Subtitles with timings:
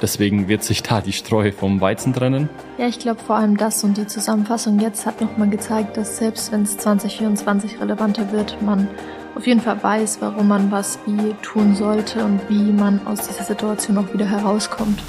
[0.00, 2.50] Deswegen wird sich da die Streu vom Weizen trennen.
[2.76, 6.52] Ja, ich glaube vor allem das und die Zusammenfassung jetzt hat nochmal gezeigt, dass selbst
[6.52, 8.88] wenn es 2024 relevanter wird, man
[9.34, 13.44] auf jeden Fall weiß, warum man was wie tun sollte und wie man aus dieser
[13.44, 15.02] Situation auch wieder herauskommt.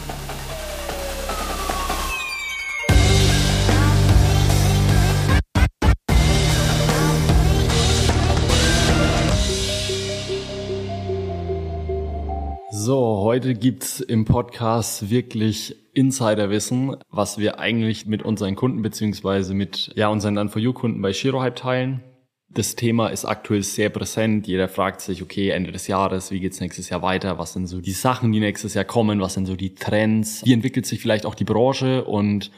[13.28, 20.08] Heute gibt's im Podcast wirklich Insiderwissen, was wir eigentlich mit unseren Kunden beziehungsweise mit ja,
[20.08, 22.02] unseren Done4You-Kunden bei ShiroHype teilen.
[22.48, 24.48] Das Thema ist aktuell sehr präsent.
[24.48, 27.38] Jeder fragt sich, okay, Ende des Jahres, wie geht's nächstes Jahr weiter?
[27.38, 29.20] Was sind so die Sachen, die nächstes Jahr kommen?
[29.20, 30.46] Was sind so die Trends?
[30.46, 32.05] Wie entwickelt sich vielleicht auch die Branche?
[32.05, 32.49] Und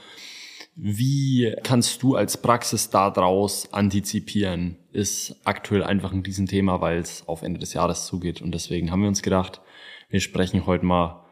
[0.75, 4.77] wie kannst du als Praxis daraus antizipieren?
[4.91, 8.39] Ist aktuell einfach ein Riesenthema, weil es auf Ende des Jahres zugeht.
[8.43, 9.61] Und deswegen haben wir uns gedacht,
[10.09, 11.23] wir sprechen heute mal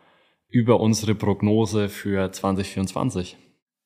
[0.50, 3.38] über unsere Prognose für 2024.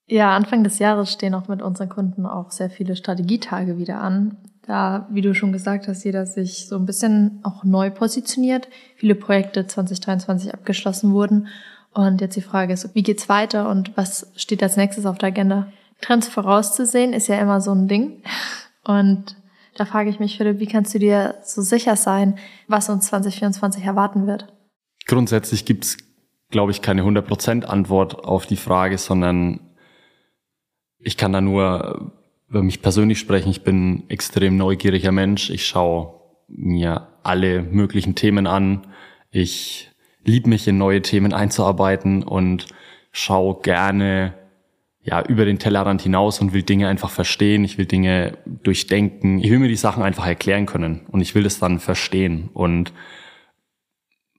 [0.05, 4.37] Ja, Anfang des Jahres stehen auch mit unseren Kunden auch sehr viele Strategietage wieder an.
[4.63, 8.67] Da, wie du schon gesagt hast, jeder sich so ein bisschen auch neu positioniert.
[8.98, 11.48] Viele Projekte 2023 abgeschlossen wurden.
[11.93, 15.29] Und jetzt die Frage ist, wie geht's weiter und was steht als nächstes auf der
[15.29, 15.71] Agenda?
[16.01, 18.21] Trends vorauszusehen ist ja immer so ein Ding.
[18.83, 19.35] Und
[19.76, 23.83] da frage ich mich, Philipp, wie kannst du dir so sicher sein, was uns 2024
[23.83, 24.48] erwarten wird?
[25.05, 25.98] Grundsätzlich gibt's,
[26.49, 29.60] glaube ich, keine 100% Antwort auf die Frage, sondern
[30.99, 32.12] ich kann da nur
[32.49, 33.49] über mich persönlich sprechen.
[33.49, 35.49] Ich bin ein extrem neugieriger Mensch.
[35.49, 36.13] Ich schaue
[36.48, 38.88] mir alle möglichen Themen an.
[39.32, 39.90] Ich
[40.24, 42.68] liebe mich in neue Themen einzuarbeiten und
[43.12, 44.34] schaue gerne
[45.04, 47.63] ja über den Tellerrand hinaus und will Dinge einfach verstehen.
[47.63, 49.40] Ich will Dinge durchdenken.
[49.40, 52.94] Ich will mir die Sachen einfach erklären können und ich will das dann verstehen und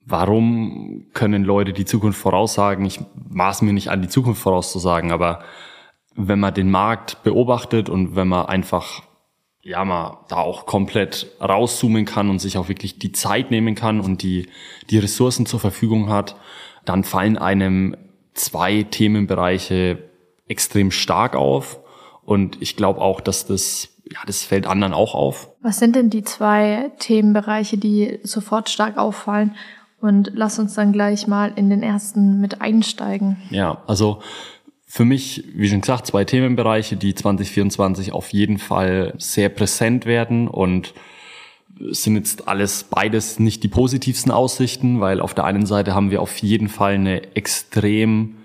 [0.05, 2.85] warum können Leute die Zukunft voraussagen?
[2.85, 5.43] Ich maß mir nicht an, die Zukunft vorauszusagen, aber
[6.15, 9.03] wenn man den Markt beobachtet und wenn man einfach
[9.61, 14.01] ja mal da auch komplett rauszoomen kann und sich auch wirklich die Zeit nehmen kann
[14.01, 14.49] und die
[14.89, 16.35] die Ressourcen zur Verfügung hat,
[16.83, 17.95] dann fallen einem
[18.33, 20.09] zwei Themenbereiche
[20.47, 21.79] extrem stark auf
[22.23, 25.49] und ich glaube auch, dass das ja, das fällt anderen auch auf.
[25.61, 29.55] Was sind denn die zwei Themenbereiche, die sofort stark auffallen
[30.03, 33.37] und lass uns dann gleich mal in den ersten mit einsteigen.
[33.49, 34.21] Ja, also
[34.85, 40.47] für mich, wie schon gesagt, zwei Themenbereiche, die 2024 auf jeden Fall sehr präsent werden
[40.47, 40.93] und
[41.89, 46.21] sind jetzt alles beides nicht die positivsten Aussichten, weil auf der einen Seite haben wir
[46.21, 48.35] auf jeden Fall eine extrem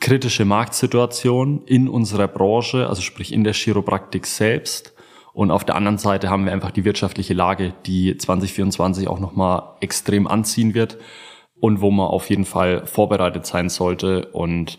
[0.00, 4.94] kritische Marktsituation in unserer Branche, also sprich in der Chiropraktik selbst.
[5.40, 9.62] Und auf der anderen Seite haben wir einfach die wirtschaftliche Lage, die 2024 auch nochmal
[9.80, 10.98] extrem anziehen wird
[11.58, 14.78] und wo man auf jeden Fall vorbereitet sein sollte und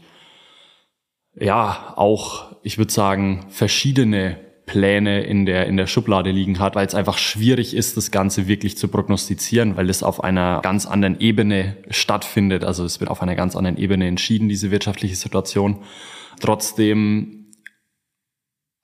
[1.34, 6.86] ja, auch, ich würde sagen, verschiedene Pläne in der, in der Schublade liegen hat, weil
[6.86, 11.20] es einfach schwierig ist, das Ganze wirklich zu prognostizieren, weil es auf einer ganz anderen
[11.20, 12.64] Ebene stattfindet.
[12.64, 15.80] Also es wird auf einer ganz anderen Ebene entschieden, diese wirtschaftliche Situation.
[16.40, 17.41] Trotzdem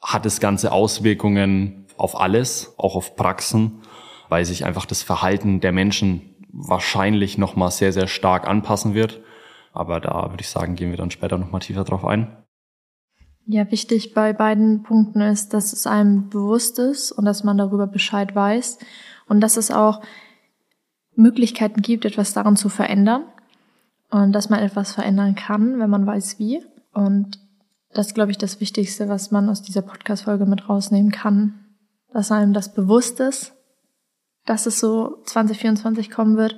[0.02, 3.82] hat das Ganze Auswirkungen auf alles, auch auf Praxen,
[4.30, 9.22] weil sich einfach das Verhalten der Menschen wahrscheinlich nochmal sehr, sehr stark anpassen wird.
[9.74, 12.36] Aber da würde ich sagen, gehen wir dann später nochmal tiefer drauf ein.
[13.46, 17.88] Ja, wichtig bei beiden Punkten ist, dass es einem bewusst ist und dass man darüber
[17.88, 18.80] Bescheid weiß
[19.28, 20.02] und dass es auch
[21.16, 23.24] Möglichkeiten gibt, etwas daran zu verändern
[24.10, 26.64] und dass man etwas verändern kann, wenn man weiß wie.
[26.94, 27.40] Und
[27.94, 31.66] das ist, glaube ich, das Wichtigste, was man aus dieser Podcast-Folge mit rausnehmen kann.
[32.14, 33.54] Dass einem das bewusst ist,
[34.46, 36.58] dass es so 2024 kommen wird,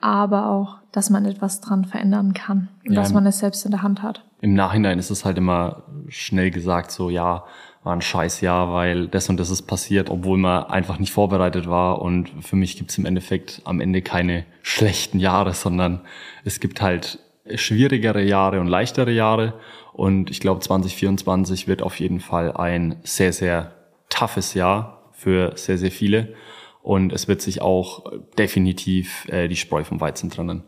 [0.00, 3.70] aber auch, dass man etwas dran verändern kann und ja, dass man es selbst in
[3.70, 4.24] der Hand hat.
[4.40, 7.44] Im Nachhinein ist es halt immer schnell gesagt, so ja,
[7.84, 11.68] war ein scheiß Jahr, weil das und das ist passiert, obwohl man einfach nicht vorbereitet
[11.68, 12.02] war.
[12.02, 16.00] Und für mich gibt es im Endeffekt am Ende keine schlechten Jahre, sondern
[16.44, 17.18] es gibt halt
[17.54, 19.54] schwierigere Jahre und leichtere Jahre.
[19.92, 23.74] Und ich glaube, 2024 wird auf jeden Fall ein sehr, sehr
[24.08, 26.34] toughes Jahr für sehr, sehr viele.
[26.82, 28.04] Und es wird sich auch
[28.36, 30.64] definitiv äh, die Spreu vom Weizen trennen.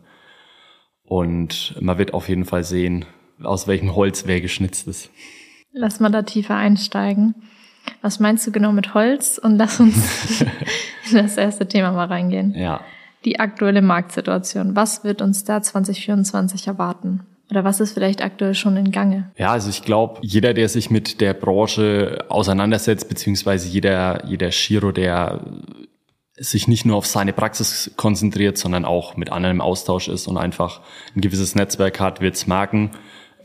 [1.03, 3.05] Und man wird auf jeden Fall sehen,
[3.43, 5.11] aus welchem Holz wer geschnitzt ist.
[5.71, 7.35] Lass mal da tiefer einsteigen.
[8.01, 9.37] Was meinst du genau mit Holz?
[9.37, 10.41] Und lass uns
[11.11, 12.53] in das erste Thema mal reingehen.
[12.55, 12.81] Ja.
[13.27, 14.77] Die aktuelle Marktsituation.
[14.77, 17.25] Was wird uns da 2024 erwarten?
[17.51, 19.31] Oder was ist vielleicht aktuell schon in Gange?
[19.37, 24.93] Ja, also ich glaube, jeder, der sich mit der Branche auseinandersetzt, beziehungsweise jeder, jeder Shiro,
[24.93, 25.41] der
[26.37, 30.37] sich nicht nur auf seine Praxis konzentriert, sondern auch mit anderen im Austausch ist und
[30.37, 30.79] einfach
[31.13, 32.91] ein gewisses Netzwerk hat, wird's merken.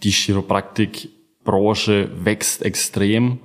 [0.05, 3.41] Die Chiropraktikbranche wächst extrem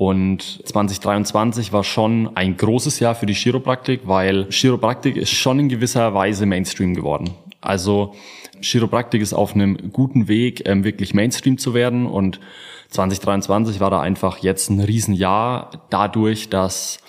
[0.00, 5.68] und 2023 war schon ein großes Jahr für die Chiropraktik, weil Chiropraktik ist schon in
[5.68, 7.34] gewisser Weise Mainstream geworden.
[7.60, 8.14] Also
[8.62, 12.40] Chiropraktik ist auf einem guten Weg, ähm, wirklich Mainstream zu werden und
[12.88, 17.00] 2023 war da einfach jetzt ein Riesenjahr dadurch, dass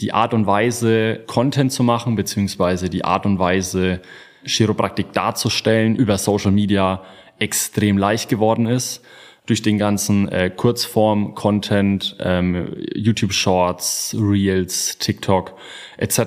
[0.00, 4.00] die Art und Weise, Content zu machen, beziehungsweise die Art und Weise,
[4.46, 7.02] Chiropraktik darzustellen über Social Media
[7.38, 9.02] extrem leicht geworden ist.
[9.48, 15.56] Durch den ganzen äh, Kurzform-Content, ähm, YouTube-Shorts, Reels, TikTok
[15.96, 16.18] etc.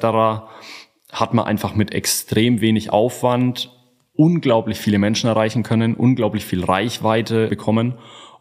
[1.11, 3.71] hat man einfach mit extrem wenig Aufwand
[4.13, 7.97] unglaublich viele Menschen erreichen können, unglaublich viel Reichweite bekommen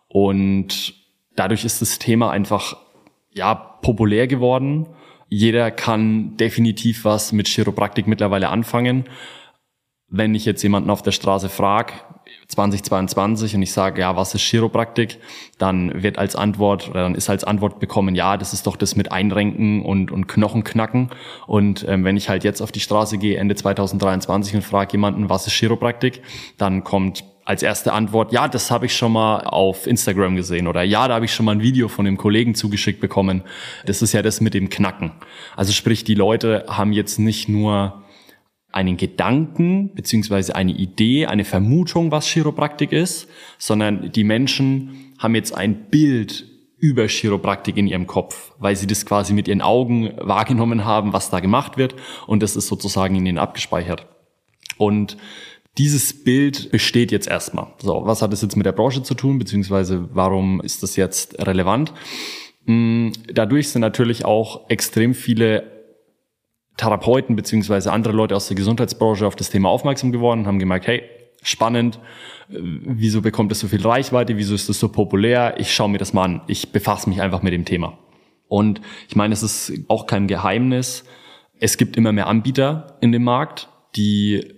[0.09, 0.94] und
[1.37, 2.76] dadurch ist das Thema einfach
[3.33, 4.88] ja populär geworden
[5.31, 9.05] jeder kann definitiv was mit Chiropraktik mittlerweile anfangen.
[10.09, 11.93] Wenn ich jetzt jemanden auf der Straße frage,
[12.50, 15.19] 2022 und ich sage, ja, was ist Chiropraktik,
[15.58, 18.97] dann wird als Antwort oder dann ist als Antwort bekommen, ja, das ist doch das
[18.97, 21.11] mit Einrenken und, und Knochenknacken.
[21.47, 25.29] Und ähm, wenn ich halt jetzt auf die Straße gehe, Ende 2023 und frage jemanden,
[25.29, 26.23] was ist Chiropraktik,
[26.58, 30.82] dann kommt als erste Antwort, ja, das habe ich schon mal auf Instagram gesehen oder
[30.82, 33.43] ja, da habe ich schon mal ein Video von dem Kollegen zugeschickt bekommen.
[33.87, 35.12] Das ist ja das mit dem Knacken.
[35.56, 38.00] Also sprich, die Leute haben jetzt nicht nur
[38.73, 43.29] einen Gedanken beziehungsweise eine Idee, eine Vermutung, was Chiropraktik ist,
[43.59, 46.47] sondern die Menschen haben jetzt ein Bild
[46.79, 51.31] über Chiropraktik in ihrem Kopf, weil sie das quasi mit ihren Augen wahrgenommen haben, was
[51.31, 51.95] da gemacht wird
[52.27, 54.07] und das ist sozusagen in ihnen abgespeichert.
[54.79, 55.19] Und
[55.77, 57.69] dieses Bild besteht jetzt erstmal.
[57.79, 61.39] So, was hat es jetzt mit der Branche zu tun, beziehungsweise warum ist das jetzt
[61.47, 61.93] relevant?
[62.67, 65.80] Hm, dadurch sind natürlich auch extrem viele
[66.77, 71.03] Therapeuten beziehungsweise andere Leute aus der Gesundheitsbranche auf das Thema aufmerksam geworden, haben gemerkt, hey,
[71.43, 71.99] spannend,
[72.49, 76.13] wieso bekommt es so viel Reichweite, wieso ist das so populär, ich schaue mir das
[76.13, 77.99] mal an, ich befasse mich einfach mit dem Thema.
[78.49, 81.05] Und ich meine, es ist auch kein Geheimnis,
[81.61, 84.55] es gibt immer mehr Anbieter in dem Markt, die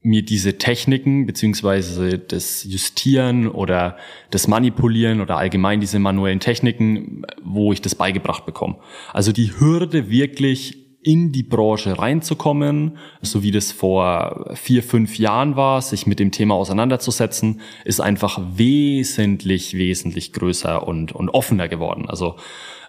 [0.00, 3.96] mir diese Techniken beziehungsweise das Justieren oder
[4.30, 8.76] das Manipulieren oder allgemein diese manuellen Techniken, wo ich das beigebracht bekomme.
[9.12, 15.56] Also die Hürde wirklich in die Branche reinzukommen, so wie das vor vier, fünf Jahren
[15.56, 22.08] war, sich mit dem Thema auseinanderzusetzen, ist einfach wesentlich, wesentlich größer und, und offener geworden.
[22.08, 22.36] Also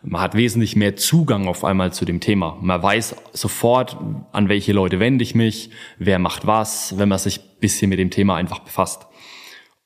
[0.02, 2.58] man hat wesentlich mehr Zugang auf einmal zu dem Thema.
[2.62, 3.98] Man weiß sofort,
[4.32, 8.10] an welche Leute wende ich mich, wer macht was, wenn man sich bisschen mit dem
[8.10, 9.08] Thema einfach befasst.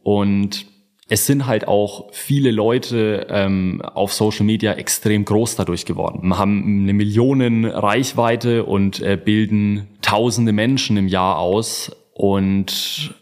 [0.01, 0.67] Und
[1.09, 6.21] es sind halt auch viele Leute ähm, auf Social Media extrem groß dadurch geworden.
[6.27, 13.13] Wir haben eine Millionen Reichweite und äh, bilden tausende Menschen im Jahr aus und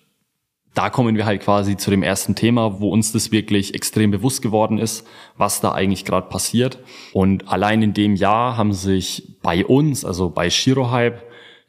[0.74, 4.42] da kommen wir halt quasi zu dem ersten Thema, wo uns das wirklich extrem bewusst
[4.42, 5.06] geworden ist,
[5.36, 6.80] was da eigentlich gerade passiert.
[7.12, 11.24] Und allein in dem Jahr haben sich bei uns, also bei Shirohype,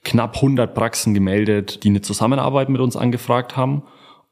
[0.04, 3.82] knapp 100 Praxen gemeldet, die eine Zusammenarbeit mit uns angefragt haben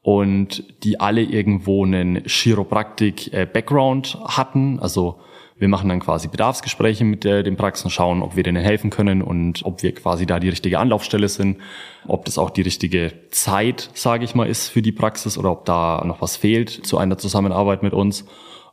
[0.01, 5.19] und die alle irgendwo einen Chiropraktik-Background äh, hatten, also
[5.61, 9.21] wir machen dann quasi Bedarfsgespräche mit der, den Praxen, schauen, ob wir denen helfen können
[9.21, 11.59] und ob wir quasi da die richtige Anlaufstelle sind,
[12.07, 15.65] ob das auch die richtige Zeit, sage ich mal, ist für die Praxis oder ob
[15.65, 18.25] da noch was fehlt zu einer Zusammenarbeit mit uns.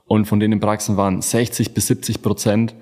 [0.06, 2.74] Und von denen Praxen waren 60 bis 70 Prozent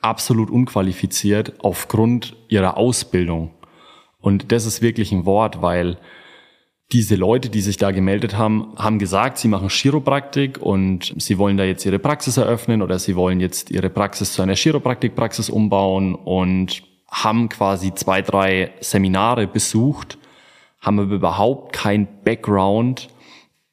[0.00, 3.50] absolut unqualifiziert aufgrund ihrer Ausbildung.
[4.20, 5.98] Und das ist wirklich ein Wort, weil
[6.92, 11.58] diese Leute, die sich da gemeldet haben, haben gesagt, sie machen Chiropraktik und sie wollen
[11.58, 16.14] da jetzt ihre Praxis eröffnen oder sie wollen jetzt ihre Praxis zu einer Chiropraktikpraxis umbauen
[16.14, 20.16] und haben quasi zwei, drei Seminare besucht,
[20.80, 23.08] haben aber überhaupt kein Background,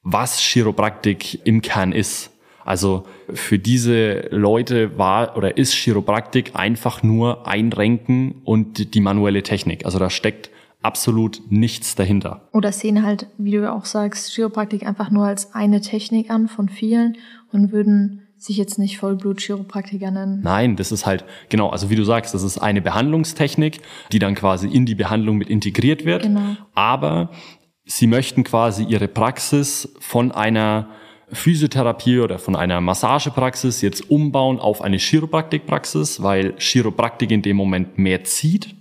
[0.02, 2.30] was Chiropraktik im Kern ist.
[2.66, 9.86] Also für diese Leute war oder ist Chiropraktik einfach nur Einrenken und die manuelle Technik.
[9.86, 10.50] Also da steckt
[10.86, 12.48] absolut nichts dahinter.
[12.52, 16.68] Oder sehen halt, wie du auch sagst, Chiropraktik einfach nur als eine Technik an von
[16.68, 17.16] vielen
[17.50, 20.40] und würden sich jetzt nicht Vollblut-Chiropraktiker nennen.
[20.42, 23.80] Nein, das ist halt, genau, also wie du sagst, das ist eine Behandlungstechnik,
[24.12, 26.22] die dann quasi in die Behandlung mit integriert wird.
[26.22, 26.56] Genau.
[26.74, 27.30] Aber
[27.84, 30.88] sie möchten quasi ihre Praxis von einer
[31.32, 37.98] Physiotherapie oder von einer Massagepraxis jetzt umbauen auf eine Chiropraktikpraxis, weil Chiropraktik in dem Moment
[37.98, 38.76] mehr zieht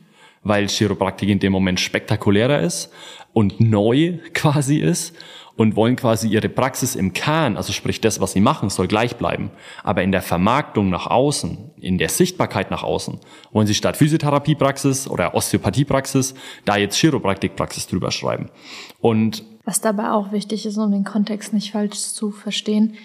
[0.45, 2.89] weil Chiropraktik in dem Moment spektakulärer ist
[3.33, 5.13] und neu quasi ist.
[5.57, 9.15] und wollen quasi ihre Praxis im Kern, also sprich das, was sie machen, soll gleich
[9.15, 9.51] bleiben.
[9.83, 13.19] Aber in der Vermarktung nach außen, in der Sichtbarkeit nach außen,
[13.53, 16.33] wollen sie statt Physiotherapiepraxis oder Osteopathiepraxis
[16.65, 18.49] da jetzt Chiropraktikpraxis drüber schreiben.
[18.99, 22.95] Und was dabei auch wichtig ist, um den Kontext nicht falsch zu verstehen,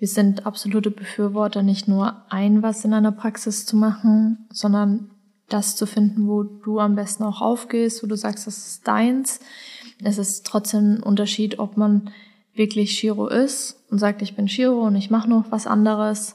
[0.00, 5.10] wir sind absolute Befürworter, nicht nur ein was in einer Praxis zu machen, sondern
[5.52, 9.40] das zu finden, wo du am besten auch aufgehst, wo du sagst, das ist deins.
[10.02, 12.10] Es ist trotzdem ein Unterschied, ob man
[12.54, 16.34] wirklich Shiro ist und sagt, ich bin Shiro und ich mache noch was anderes,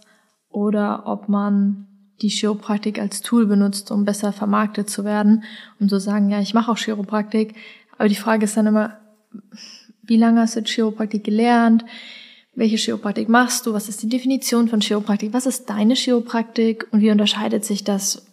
[0.55, 1.87] oder ob man
[2.21, 5.43] die Chiropraktik als Tool benutzt, um besser vermarktet zu werden,
[5.81, 7.55] um zu sagen, ja, ich mache auch Chiropraktik.
[7.97, 8.97] Aber die Frage ist dann immer,
[10.01, 11.83] wie lange hast du Chiropraktik gelernt?
[12.53, 13.73] Welche Chiropraktik machst du?
[13.73, 15.33] Was ist die Definition von Chiropraktik?
[15.33, 16.87] Was ist deine Chiropraktik?
[16.91, 18.25] Und wie unterscheidet sich das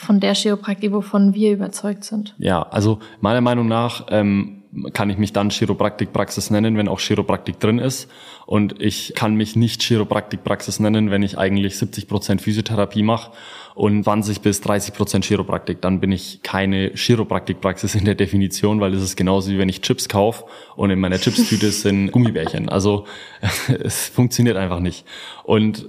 [0.00, 2.34] von der Chiropraktik, wovon wir überzeugt sind?
[2.38, 4.58] Ja, also meiner Meinung nach ähm,
[4.92, 8.10] kann ich mich dann Chiropraktikpraxis nennen, wenn auch Chiropraktik drin ist.
[8.46, 13.32] Und ich kann mich nicht Chiropraktikpraxis nennen, wenn ich eigentlich 70 Prozent Physiotherapie mache
[13.74, 15.80] und 20 bis 30 Prozent Chiropraktik.
[15.80, 19.80] Dann bin ich keine Chiropraktikpraxis in der Definition, weil es ist genauso wie wenn ich
[19.82, 20.44] Chips kaufe
[20.76, 22.68] und in meiner Chipstüte sind Gummibärchen.
[22.68, 23.06] Also
[23.82, 25.04] es funktioniert einfach nicht.
[25.44, 25.88] Und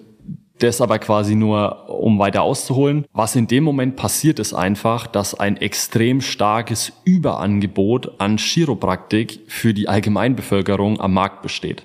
[0.59, 3.05] das aber quasi nur, um weiter auszuholen.
[3.13, 9.73] Was in dem Moment passiert, ist einfach, dass ein extrem starkes Überangebot an Chiropraktik für
[9.73, 11.83] die Allgemeinbevölkerung am Markt besteht.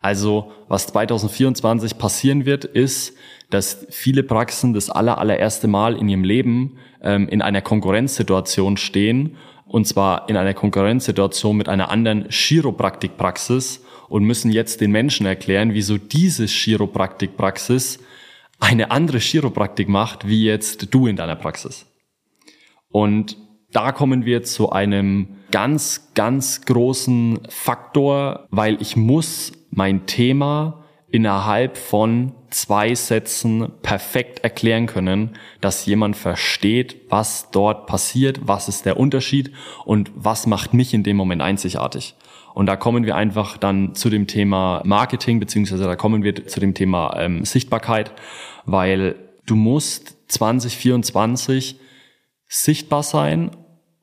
[0.00, 3.16] Also, was 2024 passieren wird, ist,
[3.50, 9.36] dass viele Praxen das aller, allererste Mal in ihrem Leben ähm, in einer Konkurrenzsituation stehen,
[9.66, 15.72] und zwar in einer Konkurrenzsituation mit einer anderen Chiropraktikpraxis, und müssen jetzt den Menschen erklären,
[15.72, 17.98] wieso diese Chiropraktikpraxis
[18.60, 21.86] eine andere Chiropraktik macht, wie jetzt du in deiner Praxis.
[22.90, 23.38] Und
[23.72, 31.78] da kommen wir zu einem ganz, ganz großen Faktor, weil ich muss mein Thema innerhalb
[31.78, 39.00] von zwei Sätzen perfekt erklären können, dass jemand versteht, was dort passiert, was ist der
[39.00, 39.52] Unterschied
[39.86, 42.14] und was macht mich in dem Moment einzigartig.
[42.54, 46.60] Und da kommen wir einfach dann zu dem Thema Marketing, beziehungsweise da kommen wir zu
[46.60, 48.12] dem Thema ähm, Sichtbarkeit,
[48.64, 49.16] weil
[49.46, 51.78] du musst 2024
[52.46, 53.50] sichtbar sein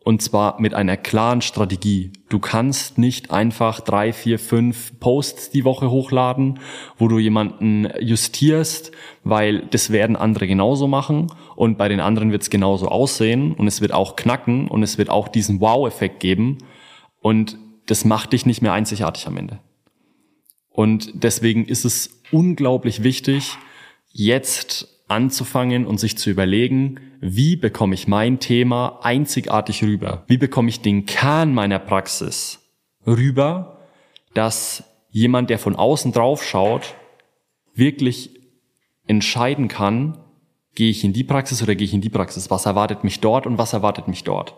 [0.04, 2.12] und zwar mit einer klaren Strategie.
[2.30, 6.60] Du kannst nicht einfach drei, vier, fünf Posts die Woche hochladen,
[6.98, 8.92] wo du jemanden justierst,
[9.24, 13.68] weil das werden andere genauso machen und bei den anderen wird es genauso aussehen und
[13.68, 16.58] es wird auch knacken und es wird auch diesen Wow-Effekt geben.
[17.22, 17.58] Und
[17.90, 19.60] das macht dich nicht mehr einzigartig am Ende.
[20.70, 23.58] Und deswegen ist es unglaublich wichtig,
[24.12, 30.24] jetzt anzufangen und sich zu überlegen, wie bekomme ich mein Thema einzigartig rüber?
[30.28, 32.60] Wie bekomme ich den Kern meiner Praxis
[33.08, 33.80] rüber,
[34.36, 36.94] dass jemand, der von außen drauf schaut,
[37.74, 38.40] wirklich
[39.08, 40.20] entscheiden kann,
[40.76, 42.52] gehe ich in die Praxis oder gehe ich in die Praxis?
[42.52, 44.56] Was erwartet mich dort und was erwartet mich dort?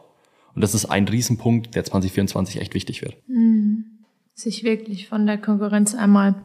[0.56, 3.16] Und das ist ein Riesenpunkt, der 2024 echt wichtig wird.
[3.28, 3.86] Mhm.
[4.34, 6.36] Sich wirklich von der Konkurrenz einmal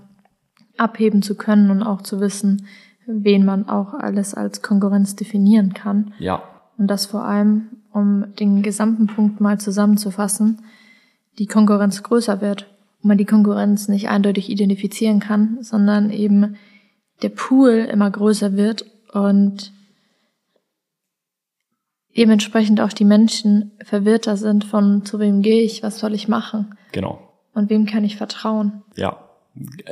[0.77, 2.67] abheben zu können und auch zu wissen,
[3.07, 6.13] wen man auch alles als Konkurrenz definieren kann.
[6.19, 6.43] Ja.
[6.77, 10.59] Und das vor allem, um den gesamten Punkt mal zusammenzufassen,
[11.39, 12.67] die Konkurrenz größer wird
[13.03, 16.57] und man die Konkurrenz nicht eindeutig identifizieren kann, sondern eben
[17.23, 19.73] der Pool immer größer wird und
[22.17, 26.77] dementsprechend auch die Menschen verwirrter sind von zu wem gehe ich, was soll ich machen.
[26.93, 27.21] Genau.
[27.55, 28.83] Und wem kann ich vertrauen?
[28.97, 29.19] Ja,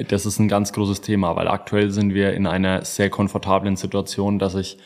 [0.09, 4.39] das ist ein ganz großes Thema, weil aktuell sind wir in einer sehr komfortablen Situation,
[4.39, 4.79] dass ich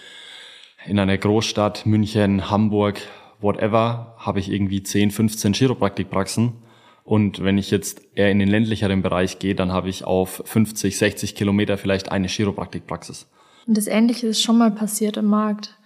[0.87, 3.01] in einer Großstadt, München, Hamburg,
[3.41, 6.53] whatever, habe ich irgendwie 10, 15 Chiropraktikpraxen.
[7.03, 10.97] Und wenn ich jetzt eher in den ländlicheren Bereich gehe, dann habe ich auf 50,
[10.97, 13.27] 60 Kilometer vielleicht eine Chiropraktikpraxis.
[13.67, 15.78] Und das Ähnliche ist schon mal passiert im Markt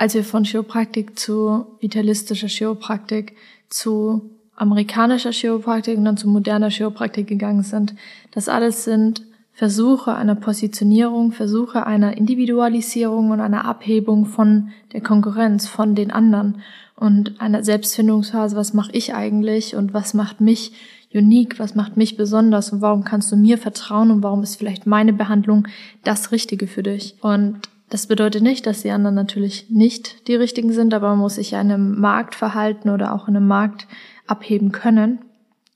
[0.00, 3.36] als wir von Chiropraktik zu vitalistischer Chiropraktik
[3.68, 7.94] zu amerikanischer Chiropraktik und dann zu moderner Chiropraktik gegangen sind.
[8.30, 15.68] Das alles sind Versuche einer Positionierung, Versuche einer Individualisierung und einer Abhebung von der Konkurrenz,
[15.68, 16.62] von den anderen
[16.96, 20.72] und einer Selbstfindungsphase, was mache ich eigentlich und was macht mich
[21.12, 24.86] unique, was macht mich besonders und warum kannst du mir vertrauen und warum ist vielleicht
[24.86, 25.68] meine Behandlung
[26.04, 27.16] das Richtige für dich.
[27.20, 31.34] Und das bedeutet nicht, dass die anderen natürlich nicht die richtigen sind, aber man muss
[31.34, 33.88] sich einem Markt verhalten oder auch in einem Markt
[34.28, 35.18] abheben können.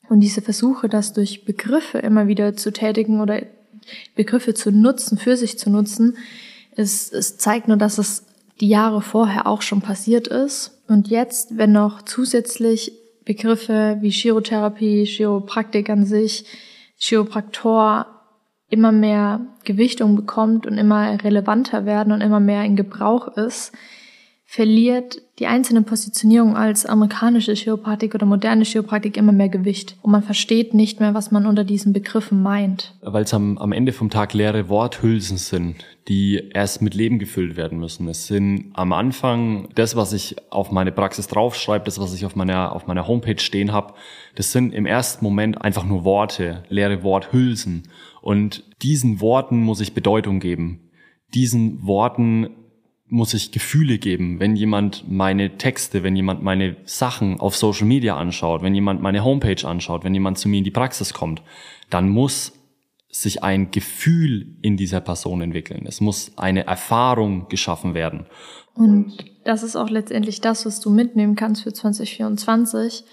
[0.09, 3.43] Und diese Versuche, das durch Begriffe immer wieder zu tätigen oder
[4.15, 6.17] Begriffe zu nutzen, für sich zu nutzen,
[6.77, 8.25] es, es zeigt nur, dass es
[8.61, 10.83] die Jahre vorher auch schon passiert ist.
[10.87, 12.93] Und jetzt, wenn noch zusätzlich
[13.25, 16.45] Begriffe wie Chirotherapie, Chiropraktik an sich,
[16.97, 18.07] Chiropraktor
[18.69, 23.73] immer mehr Gewichtung bekommt und immer relevanter werden und immer mehr in Gebrauch ist,
[24.55, 29.97] verliert die einzelne Positionierung als amerikanische Chiropraktik oder moderne Chiropraktik immer mehr Gewicht.
[30.03, 32.95] Und man versteht nicht mehr, was man unter diesen Begriffen meint.
[33.03, 37.57] Weil es am, am Ende vom Tag leere Worthülsen sind, die erst mit Leben gefüllt
[37.57, 38.07] werden müssen.
[38.07, 42.37] Es sind am Anfang das, was ich auf meine Praxis draufschreibe, das, was ich auf
[42.37, 43.95] meiner, auf meiner Homepage stehen habe,
[44.37, 47.89] das sind im ersten Moment einfach nur Worte, leere Worthülsen.
[48.25, 50.89] Und diesen Worten muss ich Bedeutung geben.
[51.35, 52.49] Diesen Worten
[53.07, 58.17] muss ich Gefühle geben, wenn jemand meine Texte, wenn jemand meine Sachen auf Social Media
[58.17, 61.43] anschaut, wenn jemand meine Homepage anschaut, wenn jemand zu mir in die Praxis kommt,
[61.91, 62.55] dann muss
[63.11, 65.85] sich ein Gefühl in dieser Person entwickeln.
[65.87, 68.25] Es muss eine Erfahrung geschaffen werden.
[68.73, 73.05] Und das ist auch letztendlich das, was du mitnehmen kannst für 2024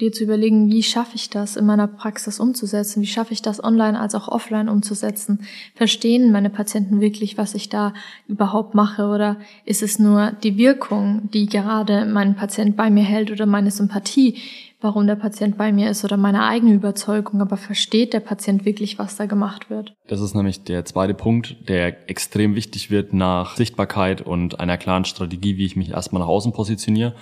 [0.00, 3.62] dir zu überlegen, wie schaffe ich das in meiner Praxis umzusetzen, wie schaffe ich das
[3.62, 5.40] online als auch offline umzusetzen,
[5.74, 7.94] verstehen meine Patienten wirklich, was ich da
[8.28, 9.06] überhaupt mache?
[9.06, 13.70] Oder ist es nur die Wirkung, die gerade mein Patient bei mir hält oder meine
[13.70, 14.36] Sympathie,
[14.80, 18.98] warum der Patient bei mir ist oder meine eigene Überzeugung, aber versteht der Patient wirklich,
[18.98, 19.94] was da gemacht wird?
[20.06, 25.04] Das ist nämlich der zweite Punkt, der extrem wichtig wird nach Sichtbarkeit und einer klaren
[25.04, 27.14] Strategie, wie ich mich erstmal nach außen positioniere.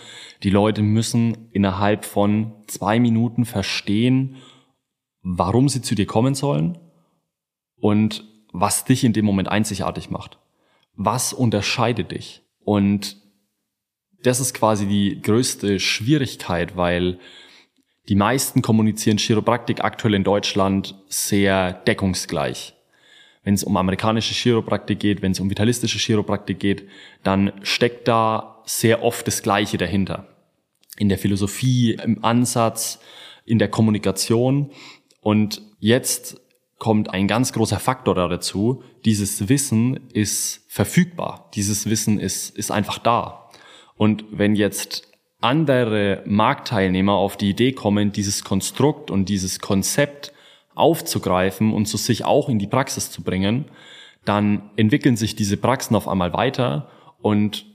[0.43, 4.37] Die Leute müssen innerhalb von zwei Minuten verstehen,
[5.23, 6.79] warum sie zu dir kommen sollen
[7.77, 10.39] und was dich in dem Moment einzigartig macht.
[10.97, 12.43] Was unterscheidet dich?
[12.65, 13.24] Und
[14.25, 17.19] das ist quasi die größte Schwierigkeit, weil
[18.09, 22.75] die meisten kommunizieren Chiropraktik aktuell in Deutschland sehr deckungsgleich.
[23.45, 26.89] Wenn es um amerikanische Chiropraktik geht, wenn es um vitalistische Chiropraktik geht,
[27.23, 30.29] dann steckt da sehr oft das Gleiche dahinter.
[30.97, 33.01] In der Philosophie, im Ansatz,
[33.45, 34.71] in der Kommunikation.
[35.21, 36.41] Und jetzt
[36.79, 38.83] kommt ein ganz großer Faktor dazu.
[39.05, 41.51] Dieses Wissen ist verfügbar.
[41.55, 43.44] Dieses Wissen ist, ist einfach da.
[43.97, 45.09] Und wenn jetzt
[45.41, 50.33] andere Marktteilnehmer auf die Idee kommen, dieses Konstrukt und dieses Konzept
[50.75, 53.67] aufzugreifen und zu sich auch in die Praxis zu bringen,
[54.25, 56.89] dann entwickeln sich diese Praxen auf einmal weiter
[57.21, 57.67] und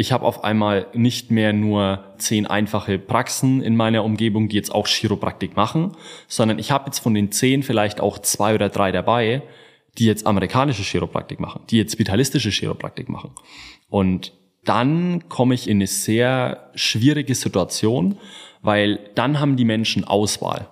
[0.00, 4.72] ich habe auf einmal nicht mehr nur zehn einfache Praxen in meiner Umgebung, die jetzt
[4.72, 5.96] auch Chiropraktik machen,
[6.28, 9.42] sondern ich habe jetzt von den zehn vielleicht auch zwei oder drei dabei,
[9.98, 13.32] die jetzt amerikanische Chiropraktik machen, die jetzt vitalistische Chiropraktik machen.
[13.88, 14.32] Und
[14.64, 18.18] dann komme ich in eine sehr schwierige Situation,
[18.62, 20.68] weil dann haben die Menschen Auswahl.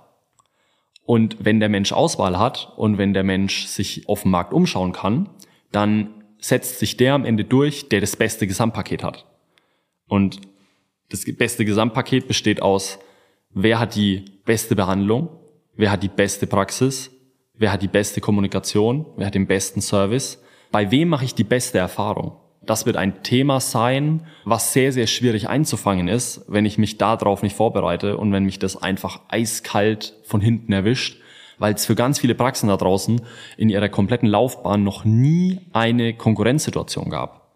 [1.04, 4.92] Und wenn der Mensch Auswahl hat und wenn der Mensch sich auf dem Markt umschauen
[4.92, 5.28] kann,
[5.70, 9.24] dann setzt sich der am Ende durch, der das beste Gesamtpaket hat.
[10.08, 10.40] Und
[11.08, 12.98] das beste Gesamtpaket besteht aus,
[13.50, 15.28] wer hat die beste Behandlung,
[15.76, 17.10] wer hat die beste Praxis,
[17.54, 21.44] wer hat die beste Kommunikation, wer hat den besten Service, bei wem mache ich die
[21.44, 22.32] beste Erfahrung.
[22.66, 27.42] Das wird ein Thema sein, was sehr, sehr schwierig einzufangen ist, wenn ich mich darauf
[27.42, 31.20] nicht vorbereite und wenn mich das einfach eiskalt von hinten erwischt,
[31.58, 33.20] weil es für ganz viele Praxen da draußen
[33.56, 37.54] in ihrer kompletten Laufbahn noch nie eine Konkurrenzsituation gab.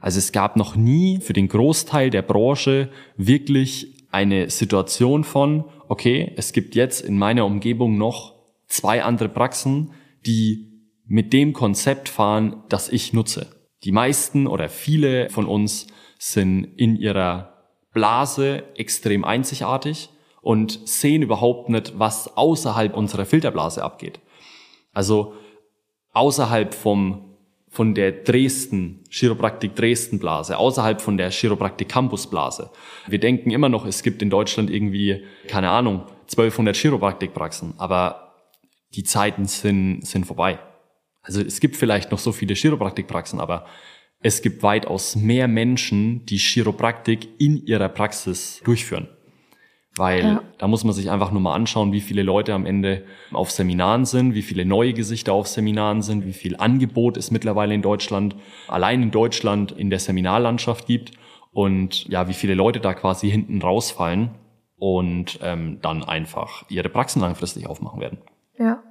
[0.00, 6.32] Also es gab noch nie für den Großteil der Branche wirklich eine Situation von, okay,
[6.36, 8.34] es gibt jetzt in meiner Umgebung noch
[8.66, 9.92] zwei andere Praxen,
[10.26, 10.68] die
[11.06, 13.57] mit dem Konzept fahren, das ich nutze.
[13.84, 15.86] Die meisten oder viele von uns
[16.18, 17.54] sind in ihrer
[17.92, 20.10] Blase extrem einzigartig
[20.42, 24.20] und sehen überhaupt nicht, was außerhalb unserer Filterblase abgeht.
[24.92, 25.34] Also
[26.12, 27.24] außerhalb vom
[27.70, 32.70] von der Dresden, Chiropraktik Dresden Blase, außerhalb von der Chiropraktik Campus Blase.
[33.06, 38.34] Wir denken immer noch, es gibt in Deutschland irgendwie, keine Ahnung, 1200 Chiropraktikpraxen, aber
[38.94, 40.58] die Zeiten sind, sind vorbei.
[41.28, 43.66] Also es gibt vielleicht noch so viele Chiropraktikpraxen, aber
[44.20, 49.08] es gibt weitaus mehr Menschen, die Chiropraktik in ihrer Praxis durchführen.
[49.94, 50.42] Weil ja.
[50.58, 54.06] da muss man sich einfach nur mal anschauen, wie viele Leute am Ende auf Seminaren
[54.06, 58.34] sind, wie viele neue Gesichter auf Seminaren sind, wie viel Angebot es mittlerweile in Deutschland,
[58.68, 61.12] allein in Deutschland in der Seminarlandschaft gibt
[61.52, 64.30] und ja, wie viele Leute da quasi hinten rausfallen
[64.78, 68.18] und ähm, dann einfach ihre Praxen langfristig aufmachen werden.
[68.58, 68.82] Ja.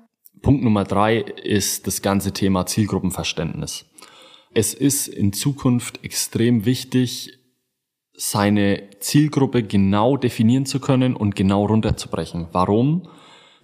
[0.47, 3.83] Punkt Nummer drei ist das ganze Thema Zielgruppenverständnis.
[4.53, 7.37] Es ist in Zukunft extrem wichtig,
[8.13, 12.47] seine Zielgruppe genau definieren zu können und genau runterzubrechen.
[12.53, 13.09] Warum?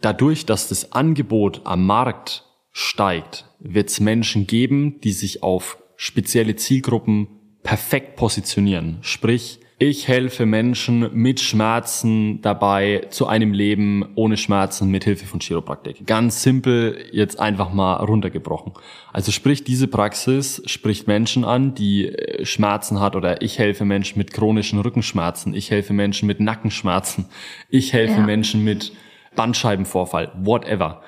[0.01, 2.43] Dadurch, dass das Angebot am Markt
[2.73, 7.29] steigt, wird es Menschen geben, die sich auf spezielle Zielgruppen
[7.63, 8.97] perfekt positionieren.
[8.99, 15.41] Sprich, ich helfe Menschen mit Schmerzen dabei zu einem Leben ohne Schmerzen mit Hilfe von
[15.41, 16.07] Chiropraktik.
[16.07, 18.71] Ganz simpel jetzt einfach mal runtergebrochen.
[19.11, 24.19] Also sprich, diese Praxis spricht Menschen an, die äh, Schmerzen hat oder ich helfe Menschen
[24.19, 27.25] mit chronischen Rückenschmerzen, ich helfe Menschen mit Nackenschmerzen,
[27.67, 28.25] ich helfe ja.
[28.25, 28.93] Menschen mit
[29.35, 31.01] Bandscheibenvorfall, whatever.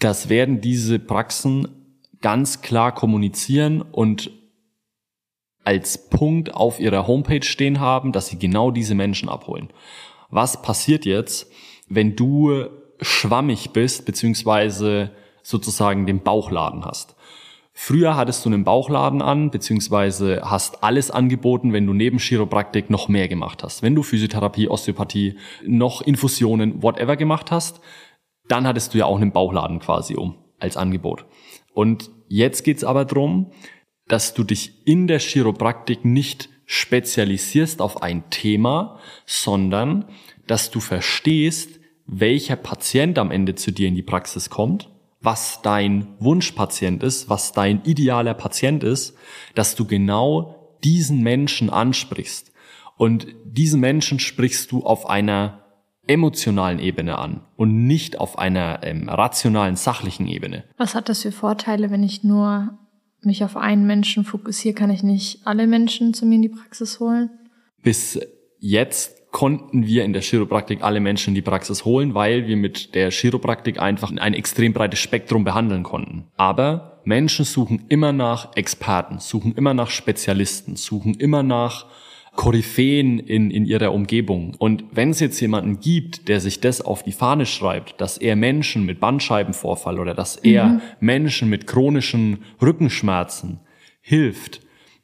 [0.00, 1.66] Das werden diese Praxen
[2.20, 4.30] ganz klar kommunizieren und
[5.64, 9.68] als Punkt auf ihrer Homepage stehen haben, dass sie genau diese Menschen abholen.
[10.30, 11.50] Was passiert jetzt,
[11.88, 12.66] wenn du
[13.00, 15.10] schwammig bist, beziehungsweise
[15.42, 17.16] sozusagen den Bauchladen hast?
[17.72, 23.08] Früher hattest du einen Bauchladen an, beziehungsweise hast alles angeboten, wenn du neben Chiropraktik noch
[23.08, 23.82] mehr gemacht hast.
[23.82, 27.80] Wenn du Physiotherapie, Osteopathie, noch Infusionen, whatever gemacht hast,
[28.48, 31.24] dann hattest du ja auch einen Bauchladen quasi um als Angebot.
[31.72, 33.52] Und jetzt geht's aber drum,
[34.10, 40.04] dass du dich in der Chiropraktik nicht spezialisierst auf ein Thema, sondern
[40.46, 46.08] dass du verstehst, welcher Patient am Ende zu dir in die Praxis kommt, was dein
[46.18, 49.16] Wunschpatient ist, was dein idealer Patient ist,
[49.54, 52.52] dass du genau diesen Menschen ansprichst.
[52.96, 55.64] Und diesen Menschen sprichst du auf einer
[56.08, 60.64] emotionalen Ebene an und nicht auf einer ähm, rationalen, sachlichen Ebene.
[60.76, 62.79] Was hat das für Vorteile, wenn ich nur
[63.24, 67.00] mich auf einen Menschen fokussiere, kann ich nicht alle Menschen zu mir in die Praxis
[67.00, 67.30] holen?
[67.82, 68.18] Bis
[68.58, 72.94] jetzt konnten wir in der Chiropraktik alle Menschen in die Praxis holen, weil wir mit
[72.94, 76.26] der Chiropraktik einfach ein extrem breites Spektrum behandeln konnten.
[76.36, 81.86] Aber Menschen suchen immer nach Experten, suchen immer nach Spezialisten, suchen immer nach
[82.36, 84.54] Koryphäen in, in ihrer Umgebung.
[84.58, 88.36] Und wenn es jetzt jemanden gibt, der sich das auf die Fahne schreibt, dass er
[88.36, 90.80] Menschen mit Bandscheibenvorfall oder dass er mhm.
[91.00, 93.60] Menschen mit chronischen Rückenschmerzen
[94.00, 94.60] hilft,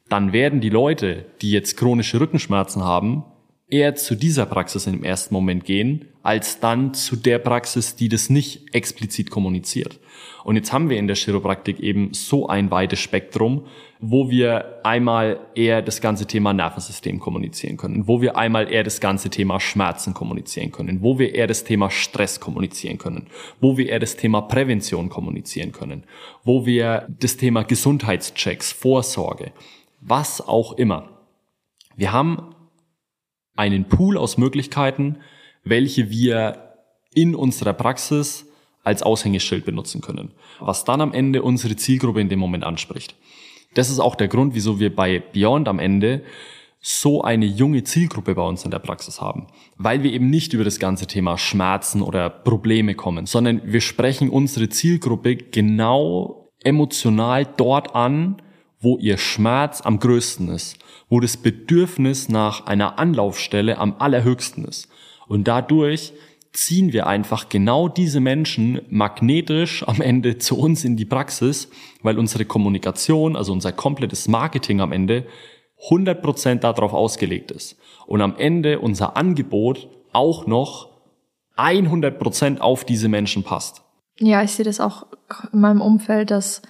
[0.09, 3.25] dann werden die Leute, die jetzt chronische Rückenschmerzen haben,
[3.69, 8.29] eher zu dieser Praxis im ersten Moment gehen, als dann zu der Praxis, die das
[8.29, 9.99] nicht explizit kommuniziert.
[10.45, 13.65] Und jetzt haben wir in der Chiropraktik eben so ein weites Spektrum,
[13.99, 19.01] wo wir einmal eher das ganze Thema Nervensystem kommunizieren können, wo wir einmal eher das
[19.01, 23.27] ganze Thema Schmerzen kommunizieren können, wo wir eher das Thema Stress kommunizieren können,
[23.59, 26.03] wo wir eher das Thema Prävention kommunizieren können,
[26.45, 29.51] wo wir das Thema Gesundheitschecks, Vorsorge,
[29.99, 31.09] was auch immer.
[31.97, 32.55] Wir haben
[33.57, 35.17] einen Pool aus Möglichkeiten,
[35.63, 36.75] welche wir
[37.13, 38.45] in unserer Praxis
[38.83, 43.15] als Aushängeschild benutzen können, was dann am Ende unsere Zielgruppe in dem Moment anspricht.
[43.73, 46.23] Das ist auch der Grund, wieso wir bei Beyond am Ende
[46.79, 50.63] so eine junge Zielgruppe bei uns in der Praxis haben, weil wir eben nicht über
[50.63, 57.93] das ganze Thema Schmerzen oder Probleme kommen, sondern wir sprechen unsere Zielgruppe genau emotional dort
[57.93, 58.41] an,
[58.87, 64.87] wo ihr Schmerz am größten ist, wo das Bedürfnis nach einer Anlaufstelle am allerhöchsten ist.
[65.27, 66.13] Und dadurch
[66.53, 71.69] ziehen wir einfach genau diese Menschen magnetisch am Ende zu uns in die Praxis,
[72.01, 75.25] weil unsere Kommunikation, also unser komplettes Marketing am Ende
[75.89, 77.75] 100% darauf ausgelegt ist.
[78.05, 80.91] Und am Ende unser Angebot auch noch
[81.57, 83.81] 100% auf diese Menschen passt.
[84.17, 85.07] Ja, ich sehe das auch
[85.51, 86.61] in meinem Umfeld, dass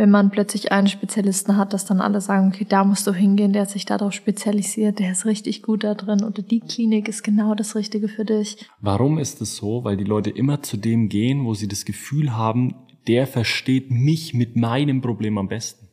[0.00, 3.52] wenn man plötzlich einen Spezialisten hat, dass dann alle sagen, okay, da musst du hingehen,
[3.52, 7.22] der hat sich darauf spezialisiert, der ist richtig gut da drin oder die Klinik ist
[7.22, 8.66] genau das Richtige für dich.
[8.80, 9.84] Warum ist es so?
[9.84, 12.76] Weil die Leute immer zu dem gehen, wo sie das Gefühl haben,
[13.08, 15.90] der versteht mich mit meinem Problem am besten.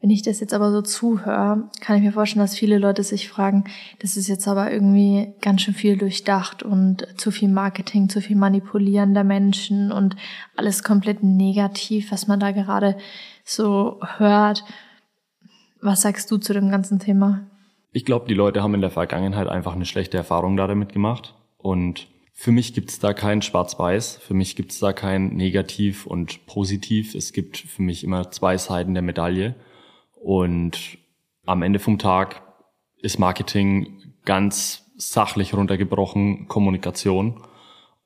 [0.00, 3.28] Wenn ich das jetzt aber so zuhöre, kann ich mir vorstellen, dass viele Leute sich
[3.28, 3.64] fragen,
[4.00, 8.36] das ist jetzt aber irgendwie ganz schön viel durchdacht und zu viel Marketing, zu viel
[8.36, 10.16] Manipulieren der Menschen und
[10.54, 12.96] alles komplett negativ, was man da gerade
[13.46, 14.64] so hört.
[15.80, 17.46] Was sagst du zu dem ganzen Thema?
[17.92, 21.34] Ich glaube, die Leute haben in der Vergangenheit einfach eine schlechte Erfahrung damit gemacht.
[21.56, 26.04] Und für mich gibt es da kein Schwarz-Weiß, für mich gibt es da kein Negativ
[26.04, 27.14] und Positiv.
[27.14, 29.54] Es gibt für mich immer zwei Seiten der Medaille.
[30.14, 30.98] Und
[31.46, 32.42] am Ende vom Tag
[32.98, 37.42] ist Marketing ganz sachlich runtergebrochen Kommunikation.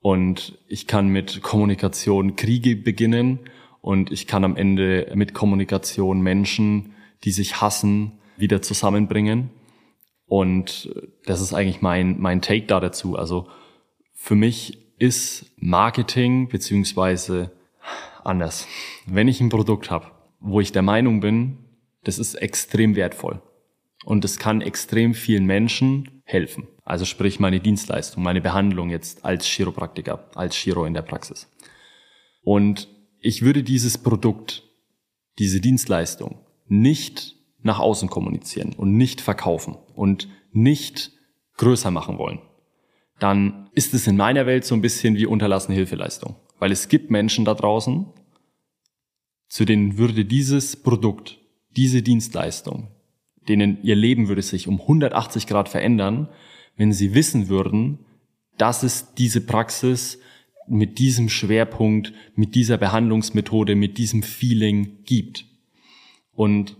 [0.00, 3.40] Und ich kann mit Kommunikation Kriege beginnen
[3.80, 9.50] und ich kann am Ende mit Kommunikation Menschen, die sich hassen, wieder zusammenbringen.
[10.26, 13.16] Und das ist eigentlich mein, mein Take da dazu.
[13.16, 13.48] Also
[14.14, 17.50] für mich ist Marketing beziehungsweise
[18.22, 18.68] anders.
[19.06, 20.06] Wenn ich ein Produkt habe,
[20.40, 21.58] wo ich der Meinung bin,
[22.04, 23.42] das ist extrem wertvoll
[24.04, 26.68] und es kann extrem vielen Menschen helfen.
[26.84, 31.50] Also sprich meine Dienstleistung, meine Behandlung jetzt als Chiropraktiker, als Chiro in der Praxis.
[32.42, 32.88] Und
[33.20, 34.64] ich würde dieses Produkt,
[35.38, 41.12] diese Dienstleistung nicht nach außen kommunizieren und nicht verkaufen und nicht
[41.56, 42.40] größer machen wollen,
[43.18, 46.36] dann ist es in meiner Welt so ein bisschen wie unterlassene Hilfeleistung.
[46.58, 48.06] Weil es gibt Menschen da draußen,
[49.48, 51.38] zu denen würde dieses Produkt,
[51.76, 52.88] diese Dienstleistung,
[53.48, 56.28] denen ihr Leben würde sich um 180 Grad verändern,
[56.76, 57.98] wenn sie wissen würden,
[58.56, 60.18] dass es diese Praxis
[60.70, 65.44] mit diesem Schwerpunkt, mit dieser Behandlungsmethode, mit diesem Feeling gibt.
[66.32, 66.76] Und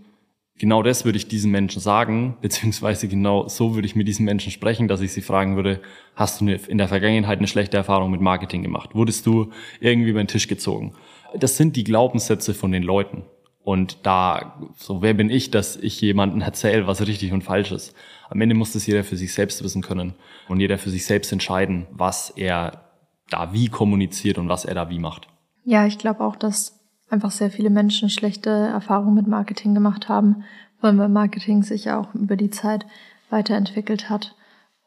[0.59, 4.53] genau das würde ich diesen Menschen sagen, beziehungsweise genau so würde ich mit diesen Menschen
[4.53, 5.81] sprechen, dass ich sie fragen würde,
[6.15, 8.95] hast du in der Vergangenheit eine schlechte Erfahrung mit Marketing gemacht?
[8.95, 9.51] Wurdest du
[9.81, 10.95] irgendwie über den Tisch gezogen?
[11.39, 13.25] Das sind die Glaubenssätze von den Leuten.
[13.63, 17.95] Und da, so wer bin ich, dass ich jemanden erzähle, was richtig und falsch ist?
[18.29, 20.15] Am Ende muss das jeder für sich selbst wissen können
[20.49, 22.90] und jeder für sich selbst entscheiden, was er
[23.31, 25.29] da wie kommuniziert und was er da wie macht.
[25.65, 30.45] Ja, ich glaube auch, dass einfach sehr viele Menschen schlechte Erfahrungen mit Marketing gemacht haben,
[30.81, 32.87] weil Marketing sich ja auch über die Zeit
[33.29, 34.35] weiterentwickelt hat.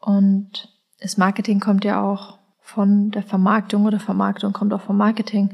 [0.00, 0.68] Und
[1.00, 5.50] das Marketing kommt ja auch von der Vermarktung oder Vermarktung kommt auch vom Marketing.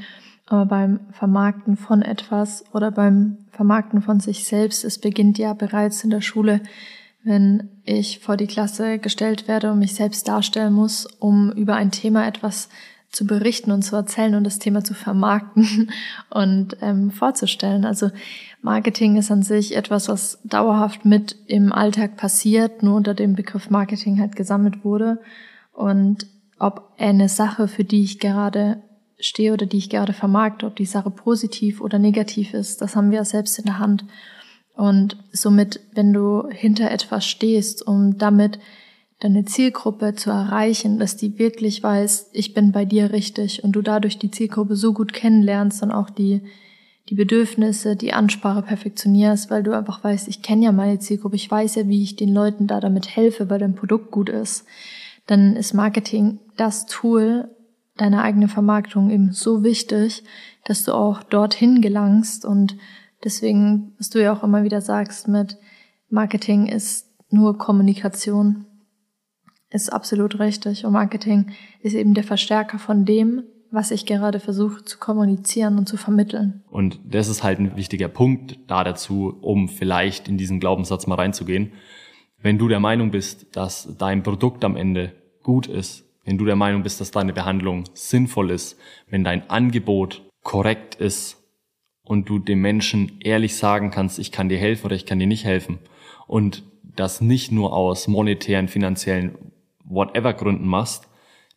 [0.46, 6.02] Aber beim Vermarkten von etwas oder beim Vermarkten von sich selbst, es beginnt ja bereits
[6.02, 6.60] in der Schule,
[7.22, 11.90] wenn ich vor die Klasse gestellt werde und mich selbst darstellen muss, um über ein
[11.90, 12.68] Thema etwas
[13.10, 15.90] zu berichten und zu erzählen und das Thema zu vermarkten
[16.30, 17.84] und ähm, vorzustellen.
[17.84, 18.10] Also
[18.62, 23.68] Marketing ist an sich etwas, was dauerhaft mit im Alltag passiert, nur unter dem Begriff
[23.68, 25.18] Marketing halt gesammelt wurde.
[25.72, 26.26] Und
[26.58, 28.82] ob eine Sache, für die ich gerade
[29.18, 33.10] stehe oder die ich gerade vermarkte, ob die Sache positiv oder negativ ist, das haben
[33.10, 34.04] wir selbst in der Hand.
[34.80, 38.58] Und somit, wenn du hinter etwas stehst, um damit
[39.18, 43.82] deine Zielgruppe zu erreichen, dass die wirklich weiß, ich bin bei dir richtig und du
[43.82, 46.40] dadurch die Zielgruppe so gut kennenlernst und auch die,
[47.10, 51.50] die Bedürfnisse, die Ansprache perfektionierst, weil du einfach weißt, ich kenne ja meine Zielgruppe, ich
[51.50, 54.64] weiß ja, wie ich den Leuten da damit helfe, weil dein Produkt gut ist,
[55.26, 57.50] dann ist Marketing das Tool,
[57.98, 60.24] deine eigene Vermarktung eben so wichtig,
[60.64, 62.76] dass du auch dorthin gelangst und
[63.24, 65.58] deswegen, was du ja auch immer wieder sagst mit
[66.08, 68.66] Marketing ist nur Kommunikation,
[69.70, 74.84] ist absolut richtig und Marketing ist eben der Verstärker von dem, was ich gerade versuche
[74.84, 76.64] zu kommunizieren und zu vermitteln.
[76.70, 81.14] Und das ist halt ein wichtiger Punkt da dazu, um vielleicht in diesen Glaubenssatz mal
[81.14, 81.72] reinzugehen.
[82.42, 85.12] Wenn du der Meinung bist, dass dein Produkt am Ende
[85.44, 88.76] gut ist, wenn du der Meinung bist, dass deine Behandlung sinnvoll ist,
[89.08, 91.39] wenn dein Angebot korrekt ist
[92.10, 95.28] und du dem Menschen ehrlich sagen kannst, ich kann dir helfen oder ich kann dir
[95.28, 95.78] nicht helfen
[96.26, 99.38] und das nicht nur aus monetären, finanziellen,
[99.84, 101.06] whatever Gründen machst,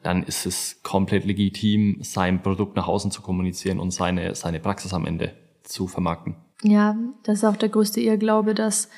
[0.04, 4.94] dann ist es komplett legitim, sein Produkt nach außen zu kommunizieren und seine, seine Praxis
[4.94, 6.36] am Ende zu vermarkten.
[6.62, 8.90] Ja, das ist auch der größte Irrglaube, dass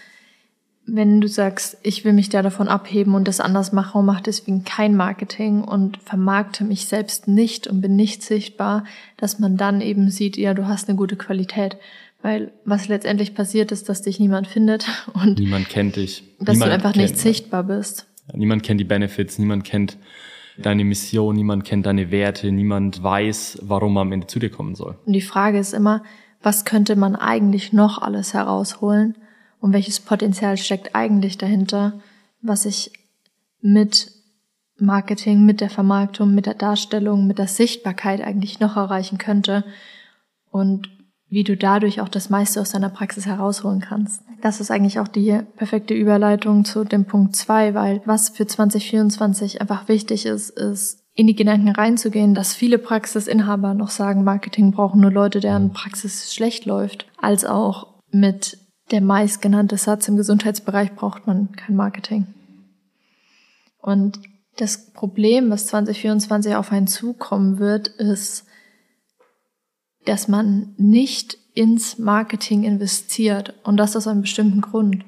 [0.87, 4.23] wenn du sagst, ich will mich da davon abheben und das anders machen und mache
[4.23, 8.83] deswegen kein Marketing und vermarkte mich selbst nicht und bin nicht sichtbar,
[9.17, 11.77] dass man dann eben sieht, ja, du hast eine gute Qualität.
[12.21, 16.23] Weil was letztendlich passiert ist, dass dich niemand findet und niemand kennt dich.
[16.39, 18.07] Dass niemand du einfach kennt, nicht sichtbar bist.
[18.33, 19.97] Niemand kennt die Benefits, niemand kennt
[20.57, 24.75] deine Mission, niemand kennt deine Werte, niemand weiß, warum man am Ende zu dir kommen
[24.75, 24.95] soll.
[25.05, 26.03] Und die Frage ist immer,
[26.41, 29.15] was könnte man eigentlich noch alles herausholen?
[29.65, 31.93] Und welches Potenzial steckt eigentlich dahinter,
[32.43, 32.91] was ich
[33.61, 34.11] mit
[34.77, 39.63] Marketing, mit der Vermarktung, mit der Darstellung, mit der Sichtbarkeit eigentlich noch erreichen könnte
[40.51, 40.91] und
[41.29, 44.21] wie du dadurch auch das meiste aus deiner Praxis herausholen kannst.
[44.39, 49.61] Das ist eigentlich auch die perfekte Überleitung zu dem Punkt zwei, weil was für 2024
[49.61, 55.01] einfach wichtig ist, ist in die Gedanken reinzugehen, dass viele Praxisinhaber noch sagen, Marketing brauchen
[55.01, 58.59] nur Leute, deren Praxis schlecht läuft, als auch mit
[58.91, 62.27] der meistgenannte Satz im Gesundheitsbereich braucht man kein Marketing.
[63.81, 64.19] Und
[64.57, 68.45] das Problem, was 2024 auf einen zukommen wird, ist,
[70.05, 73.53] dass man nicht ins Marketing investiert.
[73.63, 75.03] Und das aus einem bestimmten Grund.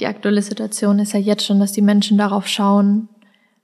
[0.00, 3.08] Die aktuelle Situation ist ja jetzt schon, dass die Menschen darauf schauen,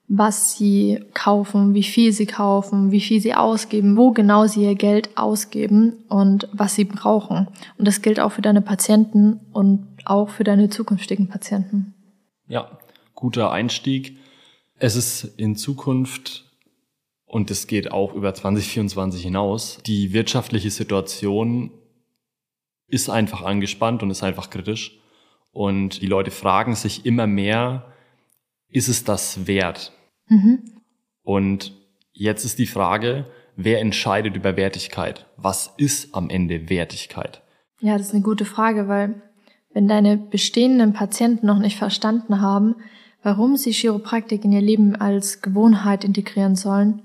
[0.07, 4.75] was sie kaufen, wie viel sie kaufen, wie viel sie ausgeben, wo genau sie ihr
[4.75, 7.49] Geld ausgeben und was sie brauchen.
[7.79, 11.95] Und das gilt auch für deine Patienten und auch für deine zukünftigen Patienten.
[12.47, 12.79] Ja,
[13.15, 14.19] guter Einstieg.
[14.79, 16.45] Es ist in Zukunft,
[17.35, 21.73] und es geht auch über 2024 hinaus, die wirtschaftliche Situation
[22.87, 25.01] ist einfach angespannt und ist einfach kritisch.
[25.51, 27.93] Und die Leute fragen sich immer mehr,
[28.75, 29.93] ist es das wert?
[30.27, 30.65] Mhm.
[31.23, 31.73] Und
[32.13, 35.27] jetzt ist die Frage, wer entscheidet über Wertigkeit?
[35.37, 37.41] Was ist am Ende Wertigkeit?
[37.81, 39.23] Ja, das ist eine gute Frage, weil
[39.73, 42.75] wenn deine bestehenden Patienten noch nicht verstanden haben,
[43.23, 47.03] warum sie Chiropraktik in ihr Leben als Gewohnheit integrieren sollen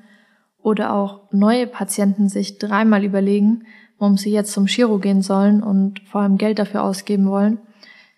[0.61, 3.65] oder auch neue Patienten sich dreimal überlegen,
[3.99, 7.59] warum sie jetzt zum Chiro gehen sollen und vor allem Geld dafür ausgeben wollen,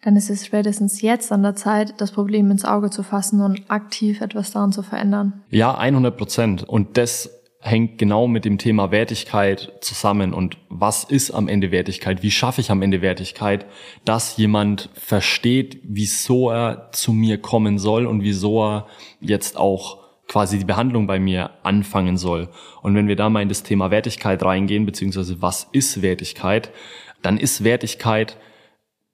[0.02, 3.62] dann ist es spätestens jetzt an der Zeit, das Problem ins Auge zu fassen und
[3.70, 5.44] aktiv etwas daran zu verändern.
[5.50, 6.64] Ja, 100 Prozent.
[6.64, 10.34] Und das hängt genau mit dem Thema Wertigkeit zusammen.
[10.34, 12.24] Und was ist am Ende Wertigkeit?
[12.24, 13.68] Wie schaffe ich am Ende Wertigkeit,
[14.04, 18.88] dass jemand versteht, wieso er zu mir kommen soll und wieso er
[19.20, 22.48] jetzt auch quasi die Behandlung bei mir anfangen soll.
[22.82, 26.72] Und wenn wir da mal in das Thema Wertigkeit reingehen, beziehungsweise was ist Wertigkeit,
[27.22, 28.38] dann ist Wertigkeit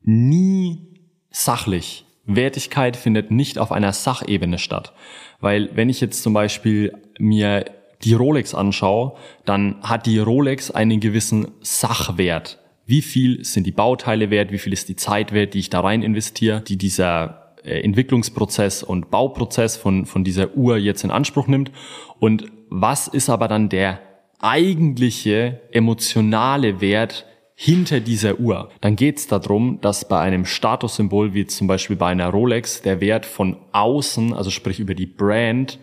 [0.08, 0.88] nie
[1.30, 2.06] sachlich.
[2.26, 4.93] Wertigkeit findet nicht auf einer Sachebene statt.
[5.39, 7.65] Weil wenn ich jetzt zum Beispiel mir
[8.04, 9.13] die Rolex anschaue,
[9.46, 12.60] dann hat die Rolex einen gewissen Sachwert.
[12.86, 14.52] Wie viel sind die Bauteile wert?
[14.52, 18.84] Wie viel ist die Zeit wert, die ich da rein investiere, die dieser äh, Entwicklungsprozess
[18.84, 21.72] und Bauprozess von, von dieser Uhr jetzt in Anspruch nimmt?
[22.20, 24.00] Und was ist aber dann der
[24.39, 27.26] eigentliche emotionale Wert
[27.60, 32.06] hinter dieser Uhr, dann geht es darum, dass bei einem Statussymbol wie zum Beispiel bei
[32.06, 35.80] einer Rolex der Wert von außen, also sprich über die Brand,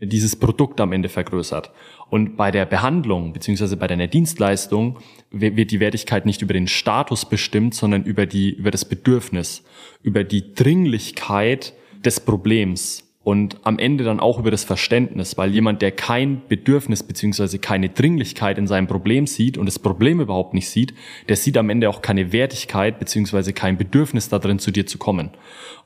[0.00, 1.70] dieses Produkt am Ende vergrößert.
[2.10, 4.98] Und bei der Behandlung beziehungsweise bei deiner Dienstleistung
[5.30, 9.62] wird die Wertigkeit nicht über den Status bestimmt, sondern über die über das Bedürfnis,
[10.02, 11.72] über die Dringlichkeit
[12.04, 17.04] des Problems und am Ende dann auch über das Verständnis, weil jemand, der kein Bedürfnis
[17.04, 20.92] beziehungsweise keine Dringlichkeit in seinem Problem sieht und das Problem überhaupt nicht sieht,
[21.28, 25.30] der sieht am Ende auch keine Wertigkeit beziehungsweise kein Bedürfnis darin, zu dir zu kommen.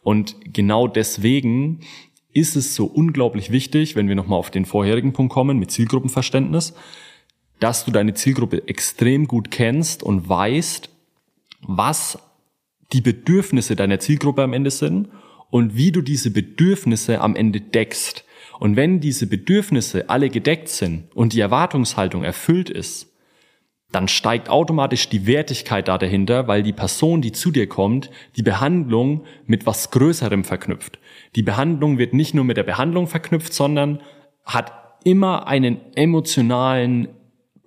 [0.02, 1.80] Und genau deswegen
[2.32, 6.74] ist es so unglaublich wichtig, wenn wir nochmal auf den vorherigen Punkt kommen mit Zielgruppenverständnis,
[7.60, 10.88] dass du deine Zielgruppe extrem gut kennst und weißt,
[11.60, 12.18] was
[12.92, 15.08] die Bedürfnisse deiner Zielgruppe am Ende sind
[15.50, 18.24] und wie du diese Bedürfnisse am Ende deckst.
[18.58, 23.12] Und wenn diese Bedürfnisse alle gedeckt sind und die Erwartungshaltung erfüllt ist,
[23.92, 28.42] dann steigt automatisch die Wertigkeit da dahinter, weil die Person, die zu dir kommt, die
[28.42, 30.98] Behandlung mit was Größerem verknüpft.
[31.36, 34.00] Die Behandlung wird nicht nur mit der Behandlung verknüpft, sondern
[34.44, 34.72] hat
[35.04, 37.08] immer einen emotionalen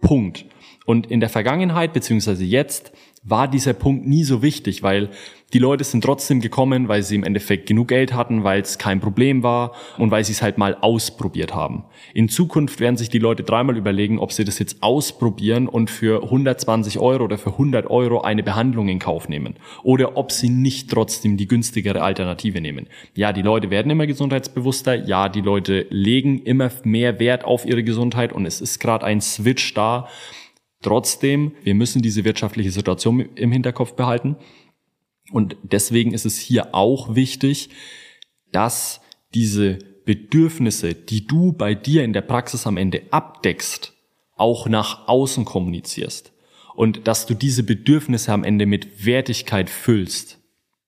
[0.02, 0.46] Punkt.
[0.86, 2.92] Und in der Vergangenheit beziehungsweise jetzt
[3.24, 5.10] war dieser Punkt nie so wichtig, weil
[5.54, 9.00] die Leute sind trotzdem gekommen, weil sie im Endeffekt genug Geld hatten, weil es kein
[9.00, 11.86] Problem war und weil sie es halt mal ausprobiert haben.
[12.14, 16.24] In Zukunft werden sich die Leute dreimal überlegen, ob sie das jetzt ausprobieren und für
[16.24, 19.56] 120 Euro oder für 100 Euro eine Behandlung in Kauf nehmen.
[19.84, 22.88] Oder ob sie nicht trotzdem die günstigere Alternative nehmen.
[23.16, 25.08] Ja, die Leute werden immer gesundheitsbewusster.
[25.08, 29.22] Ja, die Leute legen immer mehr Wert auf ihre Gesundheit und es ist gerade ein
[29.22, 30.08] Switch da
[30.82, 34.38] Trotzdem, wir müssen diese wirtschaftliche Situation im Hinterkopf behalten.
[35.32, 37.70] Und deswegen ist es hier auch wichtig,
[38.52, 39.02] dass
[39.34, 43.94] diese Bedürfnisse, die du bei dir in der Praxis am Ende abdeckst,
[44.36, 46.32] auch nach außen kommunizierst.
[46.76, 50.40] Und dass du diese Bedürfnisse am Ende mit Wertigkeit füllst.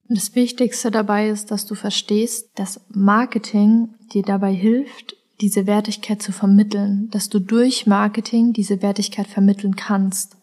[0.08, 6.32] Das Wichtigste dabei ist, dass du verstehst, dass Marketing dir dabei hilft, diese Wertigkeit zu
[6.32, 10.38] vermitteln, dass du durch Marketing diese Wertigkeit vermitteln kannst.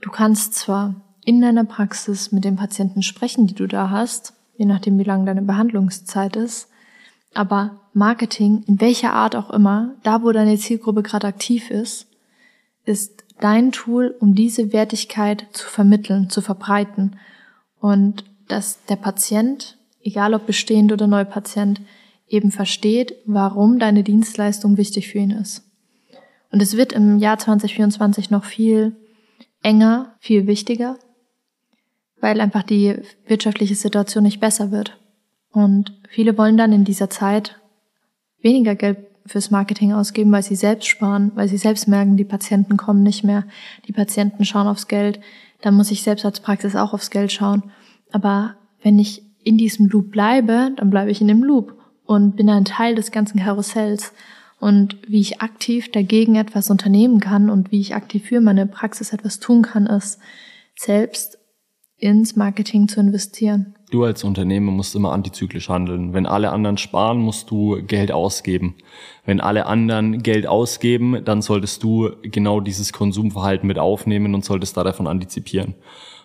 [0.00, 4.64] Du kannst zwar in deiner Praxis mit den Patienten sprechen, die du da hast, je
[4.64, 6.70] nachdem wie lang deine Behandlungszeit ist,
[7.34, 12.06] aber Marketing, in welcher Art auch immer, da wo deine Zielgruppe gerade aktiv ist,
[12.86, 17.16] ist dein Tool, um diese Wertigkeit zu vermitteln, zu verbreiten.
[17.78, 21.82] Und dass der Patient, egal ob bestehend oder Neupatient,
[22.26, 25.62] eben versteht, warum deine Dienstleistung wichtig für ihn ist.
[26.50, 28.96] Und es wird im Jahr 2024 noch viel
[29.62, 30.96] enger, viel wichtiger,
[32.20, 34.98] weil einfach die wirtschaftliche Situation nicht besser wird.
[35.50, 37.60] Und viele wollen dann in dieser Zeit
[38.40, 42.76] weniger Geld fürs Marketing ausgeben, weil sie selbst sparen, weil sie selbst merken, die Patienten
[42.76, 43.44] kommen nicht mehr,
[43.86, 45.20] die Patienten schauen aufs Geld,
[45.60, 47.64] dann muss ich selbst als Praxis auch aufs Geld schauen.
[48.12, 51.74] Aber wenn ich in diesem Loop bleibe, dann bleibe ich in dem Loop
[52.06, 54.12] und bin ein Teil des ganzen Karussells.
[54.60, 59.12] Und wie ich aktiv dagegen etwas unternehmen kann und wie ich aktiv für meine Praxis
[59.12, 60.18] etwas tun kann, ist
[60.74, 61.38] selbst
[61.98, 63.74] ins Marketing zu investieren.
[63.90, 66.12] Du als Unternehmer musst immer antizyklisch handeln.
[66.12, 68.76] Wenn alle anderen sparen, musst du Geld ausgeben.
[69.24, 74.76] Wenn alle anderen Geld ausgeben, dann solltest du genau dieses Konsumverhalten mit aufnehmen und solltest
[74.76, 75.74] da davon antizipieren.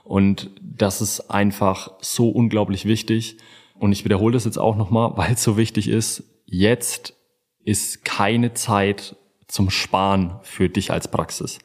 [0.03, 3.37] Und das ist einfach so unglaublich wichtig.
[3.79, 6.23] Und ich wiederhole das jetzt auch nochmal, weil es so wichtig ist.
[6.45, 7.15] Jetzt
[7.63, 9.15] ist keine Zeit
[9.47, 11.59] zum Sparen für dich als Praxis.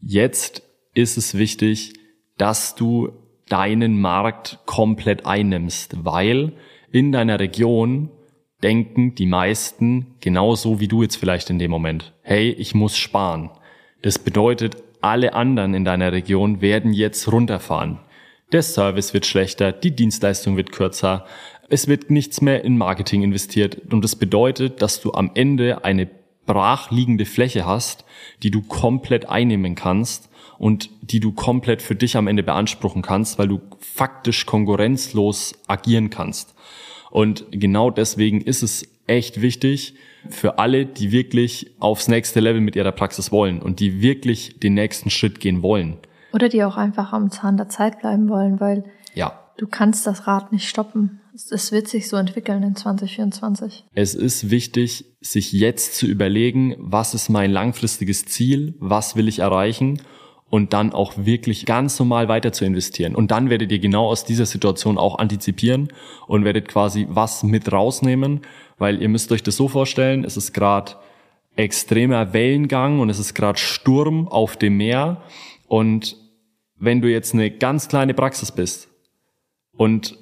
[0.00, 0.62] Jetzt
[0.94, 1.94] ist es wichtig,
[2.36, 3.12] dass du
[3.48, 6.52] deinen Markt komplett einnimmst, weil
[6.90, 8.10] in deiner Region
[8.62, 12.12] denken die meisten genauso wie du jetzt vielleicht in dem Moment.
[12.22, 13.50] Hey, ich muss sparen.
[14.02, 18.00] Das bedeutet, alle anderen in deiner Region werden jetzt runterfahren.
[18.52, 21.26] Der Service wird schlechter, die Dienstleistung wird kürzer,
[21.68, 26.08] es wird nichts mehr in Marketing investiert und das bedeutet, dass du am Ende eine
[26.46, 28.06] brachliegende Fläche hast,
[28.42, 33.38] die du komplett einnehmen kannst und die du komplett für dich am Ende beanspruchen kannst,
[33.38, 36.54] weil du faktisch konkurrenzlos agieren kannst.
[37.10, 39.94] Und genau deswegen ist es echt wichtig
[40.28, 44.74] für alle, die wirklich aufs nächste Level mit ihrer Praxis wollen und die wirklich den
[44.74, 45.96] nächsten Schritt gehen wollen.
[46.32, 48.84] Oder die auch einfach am Zahn der Zeit bleiben wollen, weil
[49.14, 49.32] ja.
[49.56, 51.20] du kannst das Rad nicht stoppen.
[51.32, 53.84] Es wird sich so entwickeln in 2024.
[53.94, 59.38] Es ist wichtig, sich jetzt zu überlegen, was ist mein langfristiges Ziel, was will ich
[59.38, 60.00] erreichen
[60.50, 63.14] und dann auch wirklich ganz normal weiter zu investieren.
[63.14, 65.88] Und dann werdet ihr genau aus dieser Situation auch antizipieren
[66.26, 68.40] und werdet quasi was mit rausnehmen,
[68.78, 70.92] weil ihr müsst euch das so vorstellen, es ist gerade
[71.56, 75.22] extremer Wellengang und es ist gerade Sturm auf dem Meer
[75.66, 76.16] und
[76.76, 78.88] wenn du jetzt eine ganz kleine Praxis bist
[79.76, 80.16] und